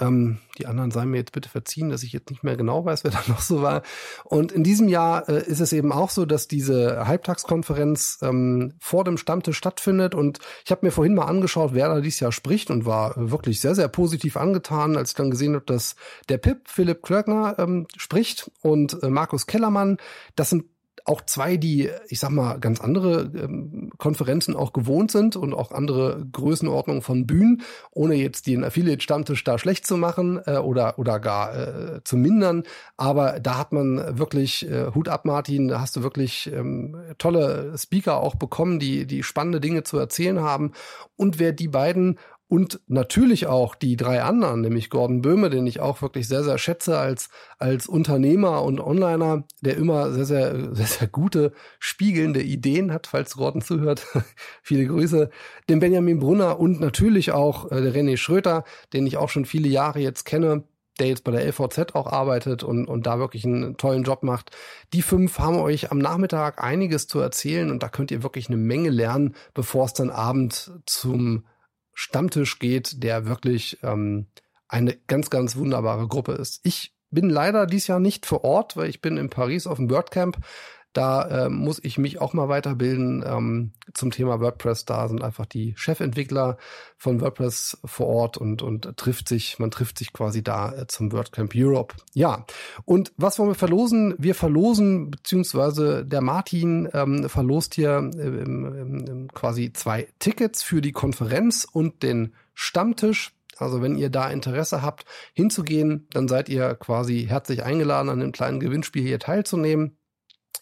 ähm, 0.00 0.38
die 0.58 0.66
anderen 0.66 0.90
seien 0.90 1.10
mir 1.10 1.18
jetzt 1.18 1.32
bitte 1.32 1.48
verziehen, 1.48 1.90
dass 1.90 2.02
ich 2.02 2.12
jetzt 2.12 2.30
nicht 2.30 2.42
mehr 2.42 2.56
genau 2.56 2.84
weiß, 2.84 3.04
wer 3.04 3.10
da 3.10 3.22
noch 3.28 3.40
so 3.40 3.62
war. 3.62 3.82
Und 4.24 4.52
in 4.52 4.64
diesem 4.64 4.88
Jahr 4.88 5.28
äh, 5.28 5.44
ist 5.44 5.60
es 5.60 5.72
eben 5.72 5.92
auch 5.92 6.10
so, 6.10 6.24
dass 6.24 6.48
diese 6.48 7.06
Halbtagskonferenz 7.06 8.18
ähm, 8.22 8.74
vor 8.78 9.04
dem 9.04 9.18
Stammtisch 9.18 9.56
stattfindet. 9.56 10.14
Und 10.14 10.38
ich 10.64 10.70
habe 10.70 10.86
mir 10.86 10.92
vorhin 10.92 11.14
mal 11.14 11.26
angeschaut, 11.26 11.74
wer 11.74 11.88
da 11.88 12.00
dieses 12.00 12.20
Jahr 12.20 12.32
spricht 12.32 12.70
und 12.70 12.86
war 12.86 13.14
wirklich 13.16 13.60
sehr, 13.60 13.74
sehr 13.74 13.88
positiv 13.88 14.36
angetan, 14.36 14.96
als 14.96 15.10
ich 15.10 15.16
dann 15.16 15.30
gesehen 15.30 15.54
habe, 15.54 15.66
dass 15.66 15.96
der 16.28 16.38
Pip, 16.38 16.68
Philipp 16.68 17.02
Klöckner, 17.02 17.56
ähm, 17.58 17.86
spricht 17.96 18.50
und 18.62 19.02
äh, 19.02 19.10
Markus 19.10 19.46
Kellermann. 19.46 19.98
Das 20.34 20.50
sind 20.50 20.64
auch 21.04 21.20
zwei, 21.26 21.58
die, 21.58 21.90
ich 22.08 22.18
sag 22.18 22.30
mal, 22.30 22.58
ganz 22.58 22.80
andere 22.80 23.30
ähm, 23.36 23.90
Konferenzen 23.98 24.56
auch 24.56 24.72
gewohnt 24.72 25.10
sind 25.10 25.36
und 25.36 25.52
auch 25.52 25.70
andere 25.70 26.24
Größenordnungen 26.32 27.02
von 27.02 27.26
Bühnen, 27.26 27.62
ohne 27.90 28.14
jetzt 28.14 28.46
den 28.46 28.64
Affiliate-Stammtisch 28.64 29.44
da 29.44 29.58
schlecht 29.58 29.86
zu 29.86 29.98
machen 29.98 30.40
äh, 30.46 30.56
oder, 30.56 30.98
oder 30.98 31.20
gar 31.20 31.54
äh, 31.54 32.04
zu 32.04 32.16
mindern. 32.16 32.62
Aber 32.96 33.38
da 33.38 33.58
hat 33.58 33.72
man 33.72 34.18
wirklich, 34.18 34.68
äh, 34.68 34.92
Hut 34.94 35.08
ab, 35.08 35.26
Martin, 35.26 35.68
da 35.68 35.80
hast 35.80 35.94
du 35.96 36.02
wirklich 36.02 36.50
ähm, 36.50 36.96
tolle 37.18 37.76
Speaker 37.76 38.20
auch 38.20 38.36
bekommen, 38.36 38.78
die, 38.78 39.06
die 39.06 39.22
spannende 39.22 39.60
Dinge 39.60 39.82
zu 39.82 39.98
erzählen 39.98 40.40
haben. 40.40 40.72
Und 41.16 41.38
wer 41.38 41.52
die 41.52 41.68
beiden 41.68 42.18
und 42.46 42.80
natürlich 42.86 43.46
auch 43.46 43.74
die 43.74 43.96
drei 43.96 44.22
anderen, 44.22 44.60
nämlich 44.60 44.90
Gordon 44.90 45.22
Böhme, 45.22 45.48
den 45.48 45.66
ich 45.66 45.80
auch 45.80 46.02
wirklich 46.02 46.28
sehr, 46.28 46.44
sehr 46.44 46.58
schätze 46.58 46.98
als, 46.98 47.30
als 47.58 47.86
Unternehmer 47.86 48.62
und 48.62 48.80
Onliner, 48.80 49.44
der 49.62 49.76
immer 49.76 50.12
sehr, 50.12 50.26
sehr, 50.26 50.54
sehr, 50.74 50.86
sehr 50.86 51.08
gute, 51.08 51.52
spiegelnde 51.78 52.42
Ideen 52.42 52.92
hat, 52.92 53.06
falls 53.06 53.36
Gordon 53.36 53.62
zuhört. 53.62 54.06
viele 54.62 54.86
Grüße. 54.86 55.30
Den 55.68 55.80
Benjamin 55.80 56.20
Brunner 56.20 56.60
und 56.60 56.80
natürlich 56.80 57.32
auch 57.32 57.72
äh, 57.72 57.80
der 57.80 57.94
René 57.94 58.16
Schröter, 58.16 58.64
den 58.92 59.06
ich 59.06 59.16
auch 59.16 59.30
schon 59.30 59.46
viele 59.46 59.68
Jahre 59.68 60.00
jetzt 60.00 60.24
kenne 60.24 60.64
der 61.00 61.08
jetzt 61.08 61.24
bei 61.24 61.32
der 61.32 61.44
LVZ 61.44 61.94
auch 61.94 62.06
arbeitet 62.06 62.62
und, 62.62 62.86
und 62.86 63.06
da 63.06 63.18
wirklich 63.18 63.44
einen 63.44 63.76
tollen 63.76 64.04
Job 64.04 64.22
macht. 64.22 64.56
Die 64.92 65.02
fünf 65.02 65.40
haben 65.40 65.56
euch 65.56 65.90
am 65.90 65.98
Nachmittag 65.98 66.62
einiges 66.62 67.08
zu 67.08 67.18
erzählen 67.18 67.70
und 67.70 67.82
da 67.82 67.88
könnt 67.88 68.12
ihr 68.12 68.22
wirklich 68.22 68.48
eine 68.48 68.56
Menge 68.56 68.90
lernen, 68.90 69.34
bevor 69.54 69.86
es 69.86 69.92
dann 69.92 70.10
Abend 70.10 70.70
zum 70.86 71.44
Stammtisch 71.94 72.58
geht, 72.58 73.02
der 73.02 73.26
wirklich 73.26 73.78
ähm, 73.82 74.26
eine 74.68 74.96
ganz, 75.06 75.30
ganz 75.30 75.56
wunderbare 75.56 76.08
Gruppe 76.08 76.32
ist. 76.32 76.60
Ich 76.64 76.94
bin 77.10 77.30
leider 77.30 77.66
dieses 77.66 77.86
Jahr 77.86 78.00
nicht 78.00 78.26
vor 78.26 78.44
Ort, 78.44 78.76
weil 78.76 78.90
ich 78.90 79.00
bin 79.00 79.16
in 79.16 79.30
Paris 79.30 79.66
auf 79.66 79.78
dem 79.78 79.88
WordCamp. 79.88 80.38
Da 80.94 81.46
äh, 81.46 81.48
muss 81.50 81.80
ich 81.82 81.98
mich 81.98 82.20
auch 82.20 82.32
mal 82.34 82.48
weiterbilden 82.48 83.24
ähm, 83.26 83.72
zum 83.94 84.12
Thema 84.12 84.40
WordPress. 84.40 84.84
Da 84.84 85.08
sind 85.08 85.22
einfach 85.22 85.44
die 85.44 85.74
Chefentwickler 85.76 86.56
von 86.96 87.20
WordPress 87.20 87.78
vor 87.84 88.06
Ort 88.06 88.38
und, 88.38 88.62
und 88.62 88.96
trifft 88.96 89.28
sich, 89.28 89.58
man 89.58 89.72
trifft 89.72 89.98
sich 89.98 90.12
quasi 90.12 90.44
da 90.44 90.72
äh, 90.72 90.86
zum 90.86 91.10
WordCamp 91.10 91.52
Europe. 91.56 91.96
Ja, 92.14 92.46
und 92.84 93.12
was 93.16 93.40
wollen 93.40 93.50
wir 93.50 93.56
verlosen? 93.56 94.14
Wir 94.18 94.36
verlosen, 94.36 95.10
beziehungsweise 95.10 96.06
der 96.06 96.20
Martin 96.20 96.88
ähm, 96.94 97.28
verlost 97.28 97.74
hier 97.74 98.10
äh, 98.16 99.26
quasi 99.34 99.72
zwei 99.72 100.06
Tickets 100.20 100.62
für 100.62 100.80
die 100.80 100.92
Konferenz 100.92 101.66
und 101.70 102.04
den 102.04 102.34
Stammtisch. 102.54 103.32
Also 103.56 103.82
wenn 103.82 103.96
ihr 103.96 104.10
da 104.10 104.30
Interesse 104.30 104.80
habt, 104.80 105.06
hinzugehen, 105.32 106.06
dann 106.12 106.28
seid 106.28 106.48
ihr 106.48 106.74
quasi 106.76 107.26
herzlich 107.28 107.64
eingeladen, 107.64 108.08
an 108.10 108.20
dem 108.20 108.30
kleinen 108.30 108.60
Gewinnspiel 108.60 109.02
hier 109.02 109.18
teilzunehmen. 109.18 109.96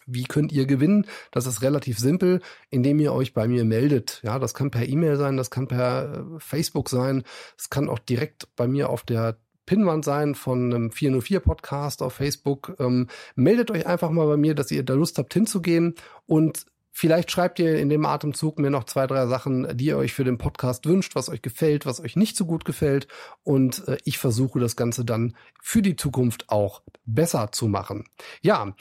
Wie 0.05 0.23
könnt 0.23 0.51
ihr 0.51 0.65
gewinnen? 0.65 1.05
Das 1.31 1.45
ist 1.45 1.61
relativ 1.61 1.99
simpel, 1.99 2.41
indem 2.69 2.99
ihr 2.99 3.13
euch 3.13 3.33
bei 3.33 3.47
mir 3.47 3.63
meldet. 3.63 4.21
Ja, 4.23 4.39
das 4.39 4.53
kann 4.53 4.71
per 4.71 4.87
E-Mail 4.87 5.17
sein, 5.17 5.37
das 5.37 5.49
kann 5.49 5.67
per 5.67 6.13
äh, 6.35 6.39
Facebook 6.39 6.89
sein, 6.89 7.23
es 7.57 7.69
kann 7.69 7.89
auch 7.89 7.99
direkt 7.99 8.47
bei 8.55 8.67
mir 8.67 8.89
auf 8.89 9.03
der 9.03 9.37
Pinwand 9.65 10.03
sein 10.03 10.35
von 10.35 10.73
einem 10.73 10.91
404 10.91 11.39
Podcast 11.39 12.01
auf 12.01 12.13
Facebook. 12.13 12.75
Ähm, 12.79 13.07
meldet 13.35 13.71
euch 13.71 13.87
einfach 13.87 14.09
mal 14.09 14.27
bei 14.27 14.37
mir, 14.37 14.55
dass 14.55 14.71
ihr 14.71 14.83
da 14.83 14.93
Lust 14.93 15.17
habt 15.17 15.33
hinzugehen 15.33 15.95
und 16.25 16.65
Vielleicht 16.95 17.31
schreibt 17.31 17.57
ihr 17.57 17.79
in 17.79 17.89
dem 17.89 18.05
Atemzug 18.05 18.59
mir 18.59 18.69
noch 18.69 18.83
zwei, 18.83 19.07
drei 19.07 19.25
Sachen, 19.25 19.75
die 19.75 19.85
ihr 19.85 19.97
euch 19.97 20.13
für 20.13 20.23
den 20.23 20.37
Podcast 20.37 20.85
wünscht, 20.85 21.15
was 21.15 21.27
euch 21.27 21.41
gefällt, 21.41 21.87
was 21.87 21.99
euch 21.99 22.15
nicht 22.15 22.37
so 22.37 22.45
gut 22.45 22.65
gefällt. 22.65 23.07
Und 23.41 23.87
äh, 23.87 23.97
ich 24.05 24.19
versuche 24.19 24.59
das 24.59 24.75
Ganze 24.75 25.03
dann 25.03 25.35
für 25.59 25.81
die 25.81 25.95
Zukunft 25.95 26.49
auch 26.49 26.83
besser 27.05 27.51
zu 27.51 27.67
machen. 27.67 28.05
Ja, 28.41 28.75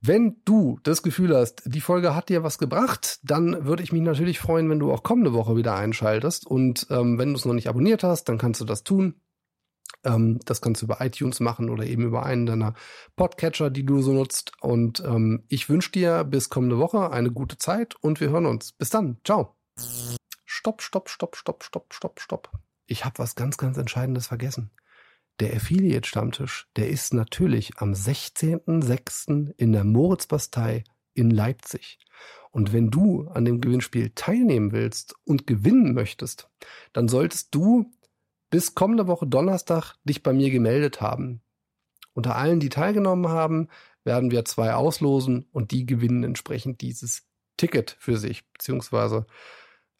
wenn 0.00 0.36
du 0.46 0.80
das 0.82 1.02
Gefühl 1.02 1.36
hast, 1.36 1.62
die 1.66 1.82
Folge 1.82 2.14
hat 2.14 2.30
dir 2.30 2.42
was 2.42 2.56
gebracht, 2.56 3.18
dann 3.22 3.66
würde 3.66 3.82
ich 3.82 3.92
mich 3.92 4.02
natürlich 4.02 4.38
freuen, 4.38 4.70
wenn 4.70 4.78
du 4.78 4.90
auch 4.90 5.02
kommende 5.02 5.34
Woche 5.34 5.54
wieder 5.56 5.76
einschaltest. 5.76 6.46
Und 6.46 6.86
ähm, 6.88 7.18
wenn 7.18 7.30
du 7.30 7.34
es 7.34 7.44
noch 7.44 7.54
nicht 7.54 7.68
abonniert 7.68 8.02
hast, 8.02 8.24
dann 8.30 8.38
kannst 8.38 8.62
du 8.62 8.64
das 8.64 8.82
tun. 8.82 9.14
Ähm, 10.04 10.40
das 10.44 10.60
kannst 10.60 10.82
du 10.82 10.86
über 10.86 11.00
iTunes 11.00 11.40
machen 11.40 11.70
oder 11.70 11.84
eben 11.84 12.04
über 12.04 12.24
einen 12.24 12.46
deiner 12.46 12.74
Podcatcher, 13.16 13.70
die 13.70 13.84
du 13.84 14.02
so 14.02 14.12
nutzt. 14.12 14.52
Und 14.60 15.02
ähm, 15.04 15.44
ich 15.48 15.68
wünsche 15.68 15.92
dir 15.92 16.24
bis 16.24 16.48
kommende 16.48 16.78
Woche 16.78 17.10
eine 17.10 17.30
gute 17.30 17.58
Zeit 17.58 17.96
und 17.96 18.20
wir 18.20 18.30
hören 18.30 18.46
uns. 18.46 18.72
Bis 18.72 18.90
dann. 18.90 19.18
Ciao. 19.24 19.56
Stopp, 20.44 20.82
stopp, 20.82 21.08
stopp, 21.08 21.36
stopp, 21.36 21.64
stopp, 21.64 21.94
stopp, 21.94 22.20
stopp. 22.20 22.50
Ich 22.86 23.04
habe 23.04 23.18
was 23.18 23.34
ganz, 23.34 23.58
ganz 23.58 23.76
Entscheidendes 23.76 24.26
vergessen. 24.26 24.70
Der 25.40 25.54
Affiliate-Stammtisch, 25.54 26.68
der 26.76 26.88
ist 26.88 27.14
natürlich 27.14 27.78
am 27.78 27.92
16.06. 27.92 29.52
in 29.56 29.72
der 29.72 29.84
Moritzbastei 29.84 30.82
in 31.14 31.30
Leipzig. 31.30 31.98
Und 32.50 32.72
wenn 32.72 32.90
du 32.90 33.28
an 33.28 33.44
dem 33.44 33.60
Gewinnspiel 33.60 34.10
teilnehmen 34.14 34.72
willst 34.72 35.14
und 35.24 35.46
gewinnen 35.46 35.94
möchtest, 35.94 36.48
dann 36.92 37.06
solltest 37.06 37.54
du 37.54 37.92
bis 38.50 38.74
kommende 38.74 39.06
Woche 39.06 39.26
Donnerstag 39.26 39.94
dich 40.04 40.22
bei 40.22 40.32
mir 40.32 40.50
gemeldet 40.50 41.00
haben. 41.00 41.42
Unter 42.14 42.36
allen, 42.36 42.60
die 42.60 42.68
teilgenommen 42.68 43.28
haben, 43.28 43.68
werden 44.04 44.30
wir 44.30 44.44
zwei 44.44 44.74
auslosen 44.74 45.46
und 45.52 45.70
die 45.70 45.86
gewinnen 45.86 46.24
entsprechend 46.24 46.80
dieses 46.80 47.26
Ticket 47.56 47.96
für 47.98 48.16
sich, 48.16 48.50
beziehungsweise 48.52 49.26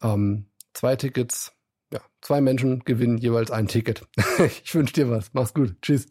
ähm, 0.01 0.47
zwei 0.73 0.95
Tickets 0.95 1.53
ja, 1.91 2.01
zwei 2.21 2.41
Menschen 2.41 2.83
gewinnen 2.85 3.17
jeweils 3.17 3.51
ein 3.51 3.67
Ticket. 3.67 4.07
ich 4.63 4.73
wünsche 4.75 4.93
dir 4.93 5.09
was. 5.09 5.33
Mach's 5.33 5.53
gut. 5.53 5.75
Tschüss. 5.81 6.07